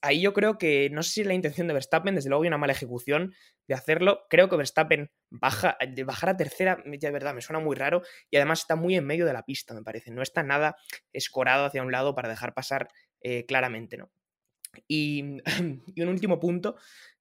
[0.00, 2.48] ahí yo creo que no sé si es la intención de Verstappen, desde luego hay
[2.48, 3.34] una mala ejecución
[3.68, 4.26] de hacerlo.
[4.28, 8.36] Creo que Verstappen baja, de bajar a tercera, de verdad, me suena muy raro y
[8.36, 10.10] además está muy en medio de la pista, me parece.
[10.10, 10.76] No está nada
[11.12, 12.88] escorado hacia un lado para dejar pasar
[13.20, 14.10] eh, claramente, ¿no?
[14.88, 15.38] Y,
[15.94, 16.76] y, un último punto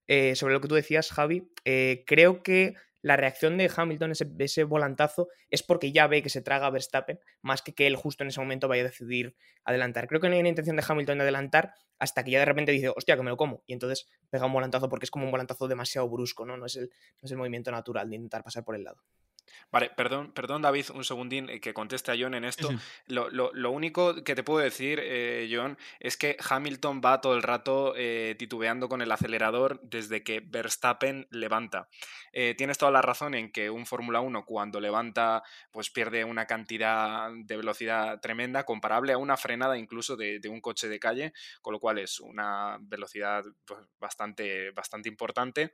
[0.07, 1.51] eh, sobre lo que tú decías, Javi.
[1.65, 6.29] Eh, creo que la reacción de Hamilton, ese, ese, volantazo, es porque ya ve que
[6.29, 9.35] se traga a Verstappen, más que que él justo en ese momento vaya a decidir
[9.63, 10.07] adelantar.
[10.07, 12.71] Creo que no hay una intención de Hamilton de adelantar hasta que ya de repente
[12.71, 13.63] dice, hostia, que me lo como.
[13.67, 16.57] Y entonces pega un volantazo porque es como un volantazo demasiado brusco, ¿no?
[16.57, 19.01] No es el, no es el movimiento natural de intentar pasar por el lado.
[19.71, 22.69] Vale, perdón, perdón David, un segundín eh, que conteste a John en esto.
[23.07, 27.35] Lo, lo, lo, único que te puedo decir, eh, John, es que Hamilton va todo
[27.35, 31.89] el rato eh, titubeando con el acelerador desde que Verstappen levanta.
[32.33, 36.45] Eh, tienes toda la razón en que un Fórmula 1 cuando levanta pues pierde una
[36.45, 41.33] cantidad de velocidad tremenda, comparable a una frenada incluso de, de un coche de calle,
[41.61, 45.71] con lo cual es una velocidad pues, bastante, bastante importante.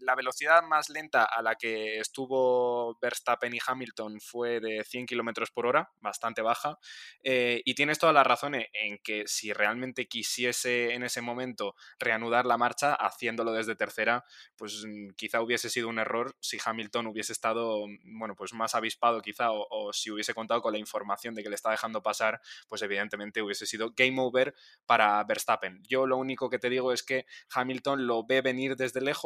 [0.00, 5.50] La velocidad más lenta a la que estuvo Verstappen y Hamilton fue de 100 km
[5.52, 6.78] por hora, bastante baja.
[7.22, 12.46] Eh, y tienes toda la razón en, que si realmente quisiese en ese momento reanudar
[12.46, 14.24] la marcha haciéndolo desde tercera,
[14.56, 18.74] pues mm, quizá hubiese sido un error si Hamilton hubiese estado, mm, bueno, pues más
[18.74, 22.02] avispado quizá, o, o si hubiese contado con la información de que le está dejando
[22.02, 24.54] pasar, pues evidentemente hubiese sido game over
[24.86, 25.82] para Verstappen.
[25.88, 29.23] Yo lo único que te digo es que Hamilton lo ve venir desde lejos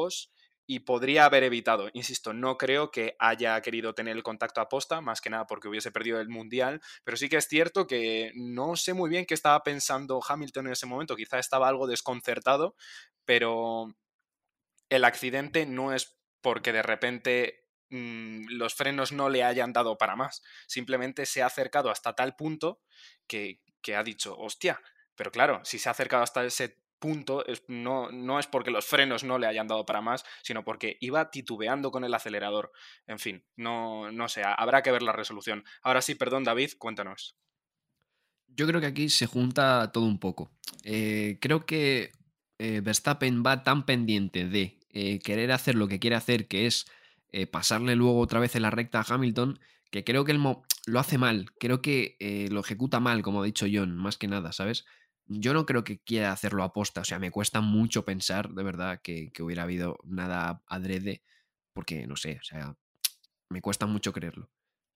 [0.70, 1.88] y podría haber evitado.
[1.94, 5.66] Insisto, no creo que haya querido tener el contacto a posta, más que nada porque
[5.66, 9.32] hubiese perdido el Mundial, pero sí que es cierto que no sé muy bien qué
[9.32, 12.76] estaba pensando Hamilton en ese momento, quizá estaba algo desconcertado,
[13.24, 13.94] pero
[14.90, 20.16] el accidente no es porque de repente mmm, los frenos no le hayan dado para
[20.16, 22.82] más, simplemente se ha acercado hasta tal punto
[23.26, 24.80] que, que ha dicho, hostia,
[25.14, 28.84] pero claro, si se ha acercado hasta ese punto es, no, no es porque los
[28.84, 32.72] frenos no le hayan dado para más, sino porque iba titubeando con el acelerador.
[33.06, 35.64] En fin, no, no sé, habrá que ver la resolución.
[35.82, 37.36] Ahora sí, perdón David, cuéntanos.
[38.48, 40.50] Yo creo que aquí se junta todo un poco.
[40.82, 42.12] Eh, creo que
[42.58, 46.86] eh, Verstappen va tan pendiente de eh, querer hacer lo que quiere hacer, que es
[47.52, 50.40] pasarle luego otra vez en la recta a Hamilton, que creo que él
[50.86, 52.16] lo hace mal, creo que
[52.50, 54.86] lo ejecuta mal, como ha dicho John, más que nada, ¿sabes?
[55.28, 58.62] Yo no creo que quiera hacerlo a posta, o sea, me cuesta mucho pensar, de
[58.62, 61.22] verdad, que, hubiera habido nada adrede,
[61.74, 62.76] porque no sé, o sea,
[63.50, 64.50] me cuesta mucho creerlo.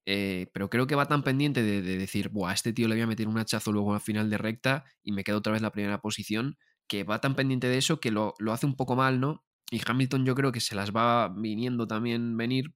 [0.07, 2.97] Eh, pero creo que va tan pendiente de, de, decir, Buah, a este tío le
[2.97, 5.63] voy a meter un hachazo luego al final de recta y me quedo otra vez
[5.63, 8.97] la primera posición, que va tan pendiente de eso que lo, lo, hace un poco
[8.97, 9.45] mal, ¿no?
[9.71, 12.75] Y Hamilton yo creo que se las va viniendo también venir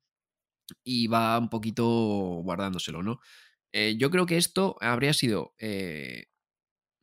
[0.84, 3.20] y va un poquito guardándoselo, ¿no?
[3.72, 6.28] Eh, yo creo que esto habría sido eh,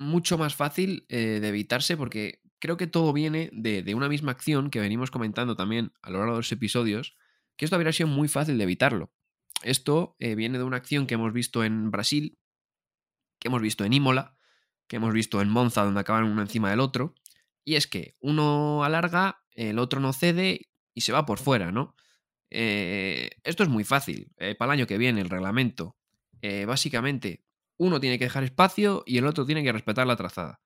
[0.04, 4.70] mucho más fácil eh, de evitarse porque creo que todo viene de, una misma acción
[4.70, 7.18] que venimos comentando también a lo largo de los episodios,
[7.58, 9.12] que esto habría sido muy fácil de evitarlo.
[9.64, 12.38] Esto eh, viene de una acción que hemos visto en Brasil,
[13.40, 14.38] que hemos visto en Imola,
[14.88, 17.16] que hemos visto en Monza, donde acaban uno encima del otro,
[17.66, 21.96] y es que uno alarga, el otro no cede y se va por fuera, ¿no?
[22.50, 24.32] Eh, esto es muy fácil.
[24.58, 25.98] Para el año que viene, el reglamento.
[26.68, 27.43] Básicamente,
[27.78, 30.62] uno tiene que dejar espacio y el otro tiene que respetar la trazada.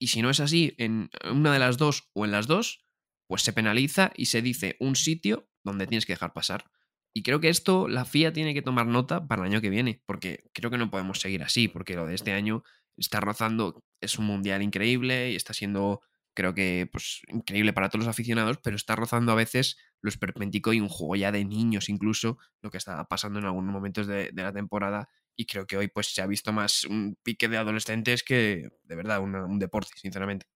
[0.00, 2.84] Y si no es así en una de las dos o en las dos,
[3.26, 6.70] pues se penaliza y se dice un sitio donde tienes que dejar pasar.
[7.14, 10.02] Y creo que esto la FIA tiene que tomar nota para el año que viene,
[10.06, 12.62] porque creo que no podemos seguir así, porque lo de este año
[12.96, 16.00] está rozando, es un mundial increíble y está siendo,
[16.34, 20.72] creo que, pues increíble para todos los aficionados, pero está rozando a veces lo esperpéntico
[20.72, 24.30] y un juego ya de niños incluso, lo que estaba pasando en algunos momentos de
[24.34, 25.08] la temporada.
[25.40, 28.94] Y creo que hoy pues se ha visto más un pique de adolescentes que de
[28.96, 30.46] verdad un deporte, sinceramente.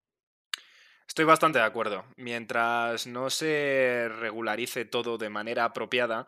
[1.07, 2.05] Estoy bastante de acuerdo.
[2.17, 6.27] Mientras no se regularice todo de manera apropiada,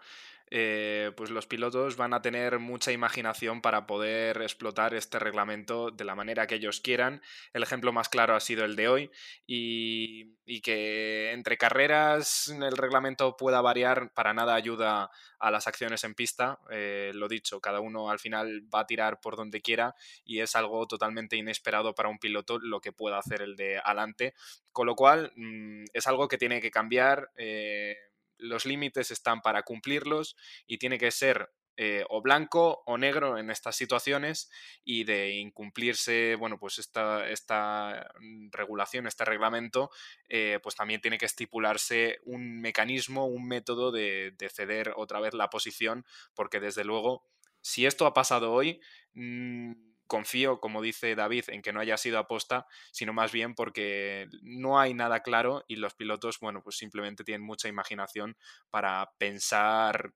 [0.51, 6.05] eh, pues los pilotos van a tener mucha imaginación para poder explotar este reglamento de
[6.05, 7.23] la manera que ellos quieran.
[7.53, 9.11] El ejemplo más claro ha sido el de hoy
[9.47, 16.15] y, que entre carreras el reglamento pueda variar para nada ayuda a las acciones en
[16.15, 16.59] pista.
[16.71, 20.55] Eh, lo dicho, cada uno al final va a tirar por donde quiera y es
[20.57, 24.35] algo totalmente inesperado para un piloto lo que pueda hacer el de adelante.
[24.73, 27.31] Con lo cual, mm, es algo que tiene que cambiar.
[27.37, 27.97] eh,
[28.39, 33.51] los límites están para cumplirlos y tiene que ser eh, o blanco o negro en
[33.51, 34.49] estas situaciones
[34.85, 39.91] y de incumplirse, bueno, pues esta, esta mm, regulación, este reglamento,
[40.29, 45.35] eh, pues también tiene que estipularse un mecanismo, un método de, de ceder otra vez
[45.35, 47.27] la posición, porque desde luego,
[47.61, 48.81] si esto ha pasado hoy,
[49.15, 49.73] mm,
[50.07, 54.79] confío, como dice David, en que no haya sido aposta, sino más bien porque no
[54.81, 58.37] hay nada claro y los pilotos, bueno, pues simplemente tienen mucha imaginación
[58.71, 60.13] para pensar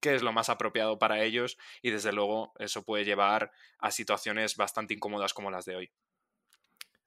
[0.00, 4.56] qué es lo más apropiado para ellos y desde luego eso puede llevar a situaciones
[4.56, 5.92] bastante incómodas como las de hoy.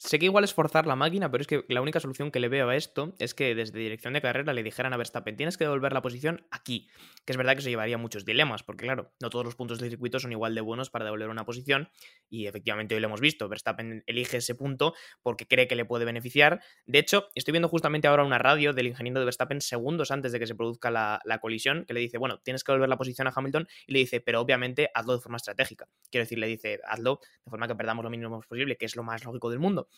[0.01, 2.47] Sé que igual es forzar la máquina, pero es que la única solución que le
[2.47, 5.65] veo a esto es que desde dirección de carrera le dijeran a Verstappen, tienes que
[5.65, 6.87] devolver la posición aquí.
[7.25, 9.89] Que es verdad que eso llevaría muchos dilemas, porque claro, no todos los puntos del
[9.89, 11.89] circuito son igual de buenos para devolver una posición,
[12.29, 16.05] y efectivamente hoy lo hemos visto, Verstappen elige ese punto porque cree que le puede
[16.05, 16.61] beneficiar.
[16.85, 20.39] De hecho, estoy viendo justamente ahora una radio del ingeniero de Verstappen segundos antes de
[20.39, 23.27] que se produzca la, la colisión, que le dice, bueno, tienes que devolver la posición
[23.27, 25.89] a Hamilton, y le dice, pero obviamente hazlo de forma estratégica.
[26.09, 29.03] Quiero decir, le dice, hazlo de forma que perdamos lo mínimo posible, que es lo
[29.03, 29.88] más lógico del mundo.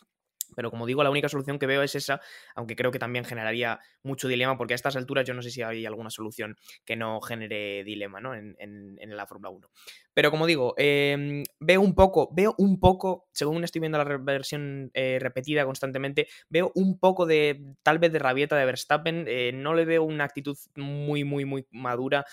[0.56, 2.22] Pero como digo, la única solución que veo es esa,
[2.56, 5.62] aunque creo que también generaría mucho dilema, porque a estas alturas yo no sé si
[5.62, 8.36] hay alguna solución que no genere dilema ¿no?
[8.36, 9.70] en, en, la Fórmula 1.
[10.14, 14.92] Pero como digo, eh, veo un poco, veo un poco, según estoy viendo la versión
[14.94, 19.74] eh, repetida constantemente, veo un poco de, tal vez de rabieta de Verstappen, eh, no
[19.74, 22.26] le veo una actitud muy, muy, muy madura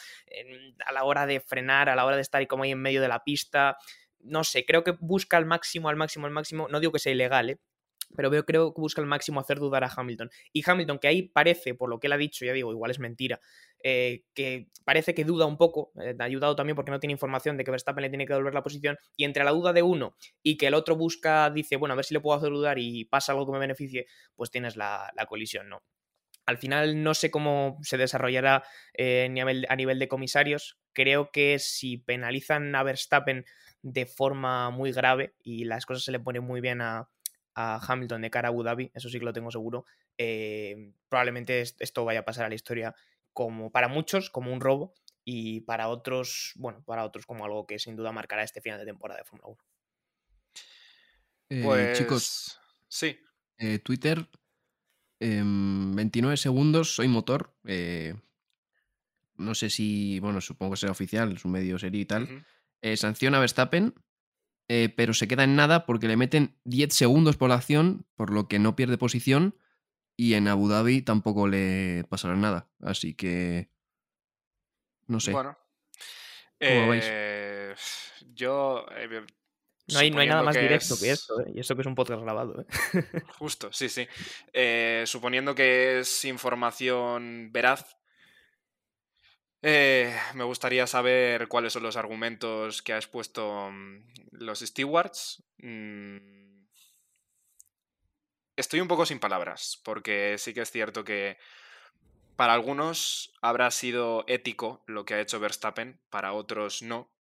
[0.87, 3.09] a la hora de frenar, a la hora de estar como ahí en medio de
[3.09, 3.77] la pista.
[4.21, 6.69] No sé, creo que busca al máximo, al máximo, al máximo.
[6.69, 7.59] No digo que sea ilegal, ¿eh?
[8.17, 10.31] pero creo que busca al máximo hacer dudar a Hamilton.
[10.53, 12.99] Y Hamilton, que ahí parece, por lo que él ha dicho, ya digo, igual es
[12.99, 13.41] mentira,
[13.83, 17.65] eh, que parece que duda un poco, eh, ayudado también porque no tiene información de
[17.65, 20.57] que Verstappen le tiene que devolver la posición, y entre la duda de uno y
[20.57, 23.33] que el otro busca, dice, bueno, a ver si le puedo hacer dudar y pasa
[23.33, 25.83] algo que me beneficie, pues tienes la, la colisión, ¿no?
[26.47, 29.29] Al final no sé cómo se desarrollará eh,
[29.69, 30.79] a nivel de comisarios.
[30.99, 33.45] Creo que si penalizan a Verstappen
[33.83, 37.09] de forma muy grave y las cosas se le ponen muy bien a,
[37.55, 39.85] a Hamilton de cara a Abu Dhabi, eso sí que lo tengo seguro,
[40.19, 42.97] eh, probablemente esto vaya a pasar a la historia
[43.33, 44.93] como para muchos como un robo
[45.25, 48.87] y para otros, bueno, para otros como algo que sin duda marcará este final de
[48.87, 49.59] temporada de Fórmula 1.
[51.51, 53.19] Eh, Pues Chicos, sí,
[53.59, 54.29] eh, Twitter,
[55.21, 57.55] em, 29 segundos, soy motor.
[59.39, 62.45] No sé si, bueno, supongo que será oficial, es un medio serio y tal.
[62.83, 63.95] eh, sanciona a Verstappen,
[64.69, 68.31] eh, pero se queda en nada porque le meten 10 segundos por la acción, por
[68.31, 69.57] lo que no pierde posición.
[70.17, 72.69] Y en Abu Dhabi tampoco le pasará nada.
[72.81, 73.71] Así que.
[75.07, 75.31] No sé.
[75.33, 75.57] Bueno.
[76.61, 77.05] ¿Cómo lo veis?
[77.09, 77.75] Eh,
[78.35, 78.85] yo.
[78.97, 79.25] eh,
[79.93, 81.53] No hay, no hay nada más que directo es- que esto, ¿eh?
[81.55, 82.61] y eso que es un podcast grabado.
[82.61, 83.05] ¿eh?
[83.39, 84.07] Justo, sí, sí.
[84.53, 87.97] Eh, suponiendo que es información veraz,
[89.63, 95.43] eh, me gustaría saber cuáles son los argumentos que ha expuesto mm, los stewards.
[95.59, 96.39] Mm,
[98.57, 101.39] Estoy un poco sin palabras, porque sí que es cierto que
[102.37, 107.11] para algunos habrá sido ético lo que ha hecho Verstappen, para otros no.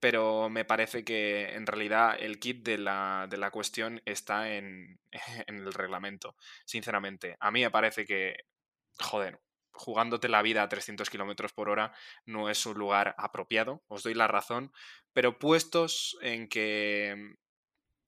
[0.00, 5.00] Pero me parece que en realidad el kit de la, de la cuestión está en,
[5.46, 7.36] en el reglamento, sinceramente.
[7.40, 8.36] A mí me parece que,
[9.00, 9.40] joder,
[9.78, 11.92] jugándote la vida a 300 kilómetros por hora
[12.26, 14.72] no es un lugar apropiado, os doy la razón,
[15.12, 17.36] pero puestos en que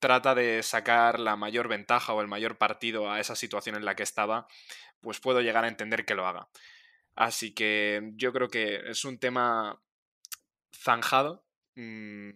[0.00, 3.94] trata de sacar la mayor ventaja o el mayor partido a esa situación en la
[3.94, 4.48] que estaba,
[5.00, 6.48] pues puedo llegar a entender que lo haga.
[7.14, 9.80] Así que yo creo que es un tema
[10.74, 11.44] zanjado,
[11.76, 12.30] mm,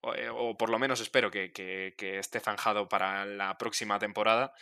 [0.00, 4.54] o, eh, o por lo menos espero que esté zanjado para la próxima temporada.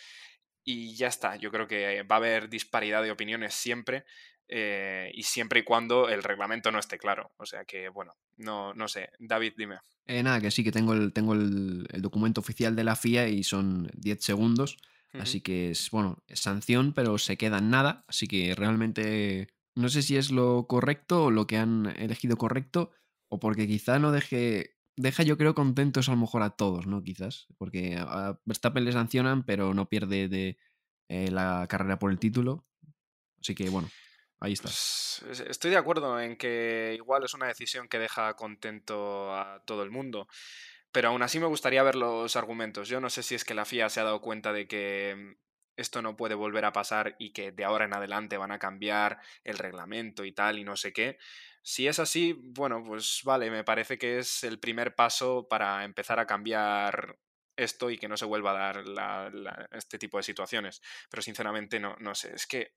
[0.71, 4.05] Y ya está, yo creo que va a haber disparidad de opiniones siempre.
[4.51, 7.33] eh, y siempre y cuando el reglamento no esté claro.
[7.37, 9.11] O sea que, bueno, no, no sé.
[9.19, 9.77] David, dime.
[10.07, 13.29] Eh, nada, que sí, que tengo, el, tengo el, el documento oficial de la FIA
[13.29, 14.77] y son 10 segundos.
[15.13, 18.05] Así que es, bueno, es sanción, pero se queda en nada.
[18.09, 22.91] Así que realmente no sé si es lo correcto o lo que han elegido correcto,
[23.29, 24.78] o porque quizá no deje.
[24.99, 27.05] Deja, yo creo, contentos a lo mejor a todos, ¿no?
[27.05, 27.47] Quizás.
[27.57, 30.59] Porque a Verstappen le sancionan, pero no pierde de
[31.09, 32.67] eh, la carrera por el título.
[33.41, 33.89] Así que, bueno,
[34.41, 34.69] ahí está.
[34.69, 39.85] Pues, estoy de acuerdo en que igual es una decisión que deja contento a todo
[39.85, 40.27] el mundo.
[40.91, 42.89] Pero aún así me gustaría ver los argumentos.
[42.89, 45.48] Yo no sé si es que la FIA se ha dado cuenta de que mm,
[45.79, 49.19] esto no puede volver a pasar y que de ahora en adelante van a cambiar
[49.45, 51.19] el reglamento y tal y no sé qué.
[51.63, 56.19] Si es así, bueno, pues vale, me parece que es el primer paso para empezar
[56.19, 57.19] a cambiar
[57.57, 60.83] esto y que no se vuelva a dar este tipo de situaciones.
[61.11, 62.73] Pero sinceramente no, no sé, es que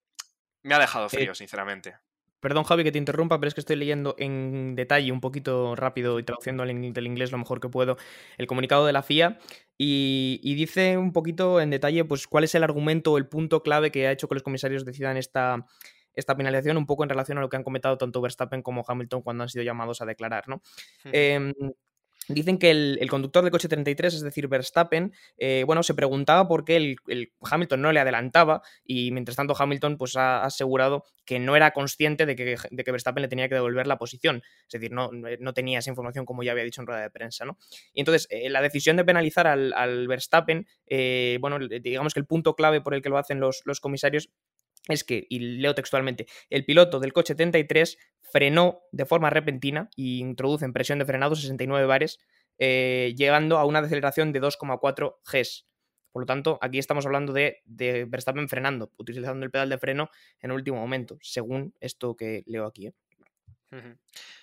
[0.63, 1.95] me ha dejado eh, frío, sinceramente.
[2.41, 6.17] Perdón, Javi, que te interrumpa, pero es que estoy leyendo en detalle, un poquito rápido
[6.17, 7.97] y traduciendo del inglés lo mejor que puedo,
[8.37, 9.37] el comunicado de la FIA
[9.83, 13.91] y, dice un poquito en detalle pues, cuál es el argumento o el punto clave
[13.91, 15.65] que ha hecho que los comisarios decidan esta,
[16.13, 19.23] esta penalización, un poco en relación a lo que han comentado tanto Verstappen como Hamilton
[19.23, 20.47] cuando han sido llamados a declarar.
[20.47, 20.61] ¿no?
[22.27, 26.63] Dicen que el, conductor del coche 33, es decir, Verstappen, eh, bueno, se preguntaba por
[26.63, 26.75] qué
[27.07, 31.71] el, Hamilton no le adelantaba y mientras tanto Hamilton pues, ha asegurado que no era
[31.71, 34.43] consciente de que, de que Verstappen le tenía que devolver la posición.
[34.67, 37.43] Es decir, no, no, tenía esa información como ya había dicho en rueda de prensa.
[37.43, 37.57] ¿no?
[37.93, 42.55] Y entonces, eh, la decisión de penalizar al, Verstappen, eh, bueno, digamos que el punto
[42.55, 44.29] clave por el que lo hacen los, los comisarios
[44.87, 50.19] es que, y leo textualmente, el piloto del coche 33 frenó de forma repentina y
[50.19, 52.19] introduce en presión de frenado 69 bares,
[52.57, 55.67] eh, llegando a una deceleración de 2,4 Gs.
[56.11, 60.09] Por lo tanto, aquí estamos hablando de, de, Verstappen frenando, utilizando el pedal de freno
[60.41, 62.87] en último momento, según esto que leo aquí.
[62.87, 62.93] ¿eh?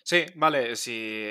[0.02, 1.22] Sí, vale, si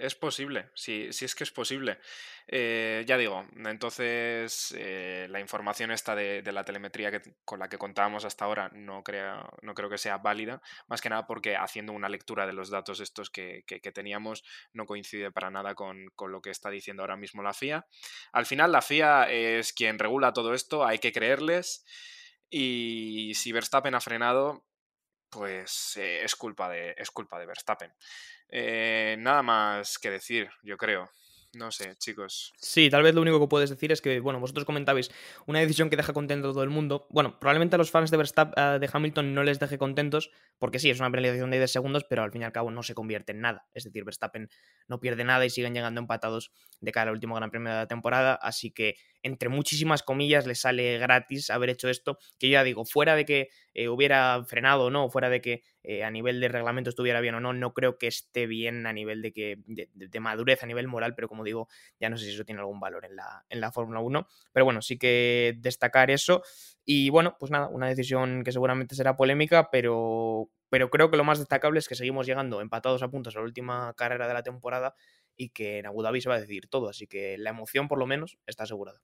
[0.00, 2.00] es posible, si, si es que es posible.
[2.48, 7.78] Eh, ya digo, entonces eh, la información esta de, la telemetría que, con la que
[7.78, 11.92] contábamos hasta ahora no creo, no creo que sea válida, más que nada porque haciendo
[11.92, 16.42] una lectura de los datos estos que, teníamos no coincide para nada con, con, lo
[16.42, 17.86] que está diciendo ahora mismo la FIA.
[18.32, 21.84] Al final la FIA es quien regula todo esto, hay que creerles
[22.50, 24.64] y si Verstappen ha frenado,
[25.34, 27.92] pues eh, es, culpa de, es culpa de Verstappen.
[28.48, 31.10] Eh, nada más que decir, yo creo.
[31.56, 32.52] No sé, chicos.
[32.56, 35.10] Sí, tal vez lo único que puedes decir es que, bueno, vosotros comentabais
[35.46, 37.06] una decisión que deja contento a todo el mundo.
[37.10, 40.90] Bueno, probablemente a los fans de Verstappen, de Hamilton no les deje contentos, porque sí,
[40.90, 43.32] es una penalización de 10 segundos, pero al fin y al cabo no se convierte
[43.32, 43.66] en nada.
[43.74, 44.48] Es decir, Verstappen
[44.88, 46.50] no pierde nada y siguen llegando empatados
[46.80, 50.54] de cara al último Gran Premio de la temporada, así que entre muchísimas comillas le
[50.54, 54.90] sale gratis haber hecho esto, que ya digo, fuera de que eh, hubiera frenado o
[54.90, 57.98] no, fuera de que eh, a nivel de reglamento estuviera bien o no, no creo
[57.98, 61.68] que esté bien a nivel de que de, madurez, a nivel moral, pero como digo,
[62.00, 64.64] ya no sé si eso tiene algún valor en la, en la Fórmula 1, pero
[64.64, 66.42] bueno, sí que destacar eso.
[66.86, 71.24] Y bueno, pues nada, una decisión que seguramente será polémica, pero, pero creo que lo
[71.24, 74.42] más destacable es que seguimos llegando empatados a puntos a la última carrera de la
[74.42, 74.94] temporada
[75.36, 77.98] y que en Abu Dhabi se va a decidir todo, así que la emoción por
[77.98, 79.00] lo menos está asegurada.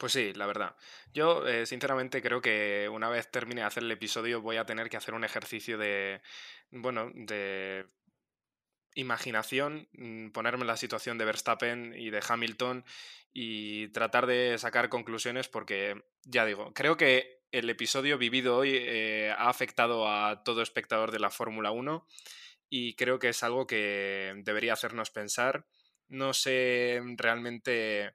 [0.00, 0.76] Pues sí, la verdad.
[1.12, 4.88] Yo, eh, sinceramente, creo que una vez termine de hacer el episodio voy a tener
[4.88, 6.22] que hacer un ejercicio de,
[6.70, 7.84] bueno, de
[8.94, 12.82] imaginación, mm, ponerme en la situación de Verstappen y de Hamilton
[13.34, 19.34] y tratar de sacar conclusiones porque, ya digo, creo que el episodio vivido hoy eh,
[19.36, 22.06] ha afectado a todo espectador de la Fórmula 1
[22.70, 25.66] y creo que es algo que debería hacernos pensar.
[26.08, 28.14] No sé realmente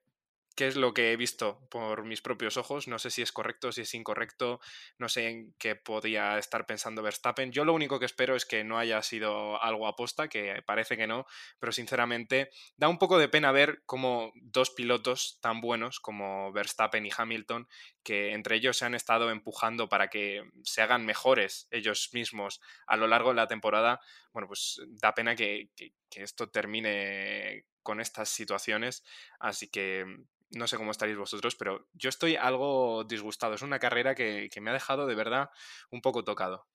[0.56, 2.88] qué es lo que he visto por mis propios ojos.
[2.88, 4.60] No sé si es correcto, si es incorrecto,
[4.98, 7.52] no sé en qué podía estar pensando Verstappen.
[7.52, 11.08] Yo lo único que espero es que no haya sido algo aposta, que parece que
[11.08, 11.26] no,
[11.60, 17.06] pero sinceramente da un poco de pena ver cómo dos pilotos tan buenos como Verstappen
[17.06, 17.68] y Hamilton,
[18.04, 22.96] que entre ellos se han estado empujando para que se hagan mejores ellos mismos a
[22.96, 24.00] lo largo de la temporada,
[24.32, 25.94] bueno, pues da pena que, que
[26.24, 29.04] esto termine con estas situaciones.
[29.40, 30.06] Así que
[30.52, 33.54] no sé cómo estaréis vosotros, pero yo estoy algo disgustado.
[33.54, 35.50] Es una carrera que, me ha dejado de verdad
[35.92, 36.68] un poco tocado.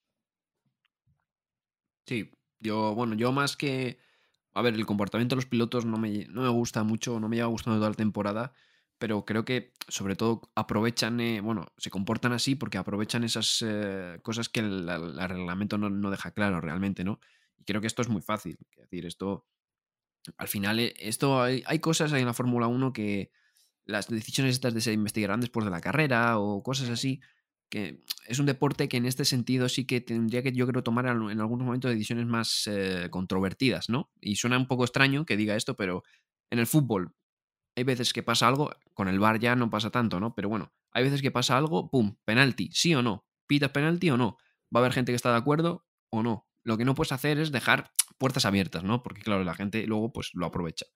[2.07, 3.99] Sí, yo, bueno, yo más que.
[4.53, 7.37] A ver, el comportamiento de los pilotos no me, no me gusta mucho, no me
[7.37, 8.53] lleva gustando toda la temporada,
[8.99, 14.19] pero creo que sobre todo aprovechan, eh, bueno, se comportan así porque aprovechan esas eh,
[14.23, 17.21] cosas que el, reglamento no, no, deja claro realmente, ¿no?
[17.61, 18.59] Y creo que esto es muy fácil.
[18.73, 19.47] Es decir, esto.
[20.39, 23.31] Al final, eh, esto hay, hay cosas en la Fórmula 1 que
[23.87, 27.21] las decisiones estas de se investigarán después de la carrera o cosas así,
[27.71, 31.07] que es un deporte que en este sentido sí que tendría que yo creo tomar
[31.07, 34.11] en algunos momentos decisiones más eh, controvertidas, ¿no?
[34.21, 36.03] Y suena un poco extraño que diga esto, pero
[36.51, 37.15] en el fútbol
[37.77, 40.35] hay veces que pasa algo, con el VAR ya no pasa tanto, ¿no?
[40.35, 43.25] Pero bueno, Hay veces que pasa algo, pum, penalti, sí o no.
[43.47, 44.39] ¿Pitas penalti o no?
[44.75, 46.50] Va a haber gente que está de acuerdo o no.
[46.63, 49.03] Lo que no puedes hacer es dejar puertas abiertas, ¿no?
[49.03, 50.87] Porque claro, la gente luego pues lo aprovecha.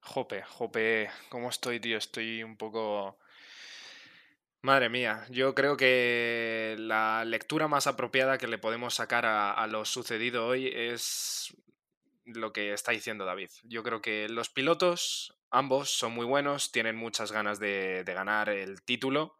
[0.00, 1.96] Jope, jope, ¿cómo estoy, tío?
[1.96, 3.18] Estoy un poco...
[4.60, 9.84] Madre mía, yo creo que la lectura más apropiada que le podemos sacar a, lo
[9.84, 11.52] sucedido hoy es
[12.24, 13.50] lo que está diciendo David.
[13.64, 18.82] Yo creo que los pilotos, ambos, son muy buenos, tienen muchas ganas de, ganar el
[18.82, 19.36] título.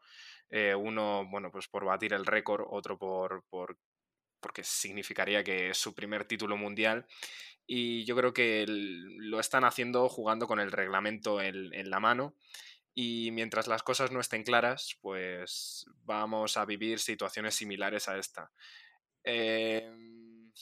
[0.53, 3.77] Eh, uno, bueno, pues por batir el récord, otro por, por,
[4.39, 7.07] porque significaría que es su primer título mundial.
[7.67, 12.37] Y yo creo que lo están haciendo jugando con el reglamento en la mano
[12.95, 18.51] y mientras las cosas no estén claras, pues vamos a vivir situaciones similares a esta.
[19.25, 20.53] Em,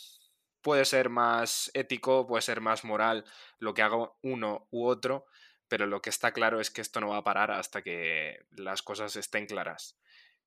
[0.60, 3.24] puede ser más ético, puede ser más moral
[3.58, 5.26] lo que haga uno u otro,
[5.70, 8.82] pero lo que está claro es que esto no va a parar hasta que las
[8.82, 9.96] cosas estén claras.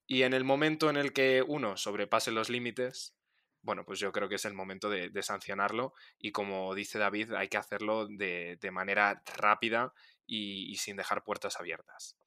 [0.06, 3.16] Y en el momento en el que uno sobrepase los límites,
[3.62, 7.48] bueno, pues yo creo que es el momento de, sancionarlo y como dice David, hay
[7.48, 9.94] que hacerlo de, de manera rápida
[10.28, 12.18] y, sin dejar puertas abiertas.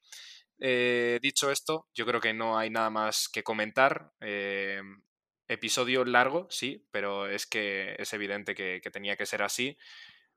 [0.59, 4.13] Eh, dicho esto, yo creo que no hay nada más que comentar.
[4.21, 4.81] Eh,
[5.49, 9.77] episodio largo, sí, pero es que es evidente que, tenía que ser así.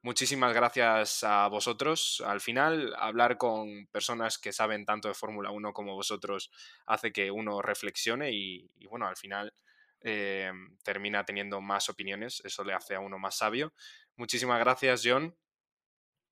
[0.02, 2.24] Muchísimas gracias a vosotros.
[2.26, 6.52] Al final, hablar con personas que saben tanto de Fórmula 1 como vosotros
[6.86, 9.54] hace que uno reflexione y, bueno, al final
[10.00, 10.52] eh,
[10.84, 12.42] termina teniendo más opiniones.
[12.46, 13.74] Eso le hace a uno más sabio.
[14.16, 15.36] Muchísimas gracias, John.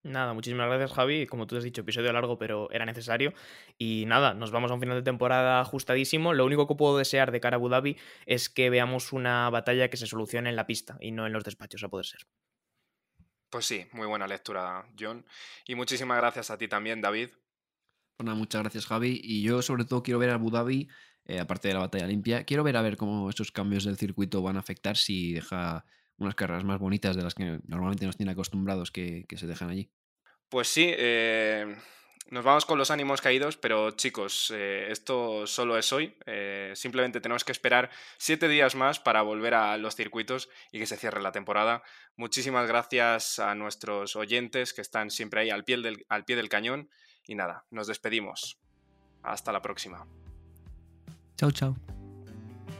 [0.02, 1.26] Nada, muchísimas gracias Javi.
[1.26, 3.34] Como tú has dicho, episodio largo, pero era necesario.
[3.76, 6.32] Y nada, nos vamos a un final de temporada ajustadísimo.
[6.32, 9.90] Lo único que puedo desear de cara a Abu Dhabi es que veamos una batalla
[9.90, 12.20] que se solucione en la pista y no en los despachos, a poder ser.
[13.50, 15.24] Pues sí, muy buena lectura, John.
[15.66, 17.30] Y muchísimas gracias a ti también, David.
[18.16, 19.20] Pues nada, muchas gracias, Javi.
[19.22, 20.88] Y yo sobre todo quiero ver a Abu Dhabi,
[21.24, 24.42] eh, aparte de la batalla limpia, quiero ver a ver cómo esos cambios del circuito
[24.42, 25.84] van a afectar si deja
[26.18, 29.90] unas carreras más bonitas de las que normalmente nos tiene acostumbrados que, se dejan allí.
[30.48, 31.76] Pues sí, eh,
[32.30, 36.14] nos vamos con los ánimos caídos, pero chicos, eh, esto solo es hoy.
[36.26, 40.86] Eh, simplemente tenemos que esperar siete días más para volver a los circuitos y que
[40.86, 41.82] se cierre la temporada.
[42.16, 46.48] Muchísimas gracias a nuestros oyentes que están siempre ahí al pie del, al pie del
[46.48, 46.90] cañón.
[47.26, 48.58] Y nada, nos despedimos.
[49.22, 50.06] Hasta la próxima.
[51.36, 51.97] Chao, chao.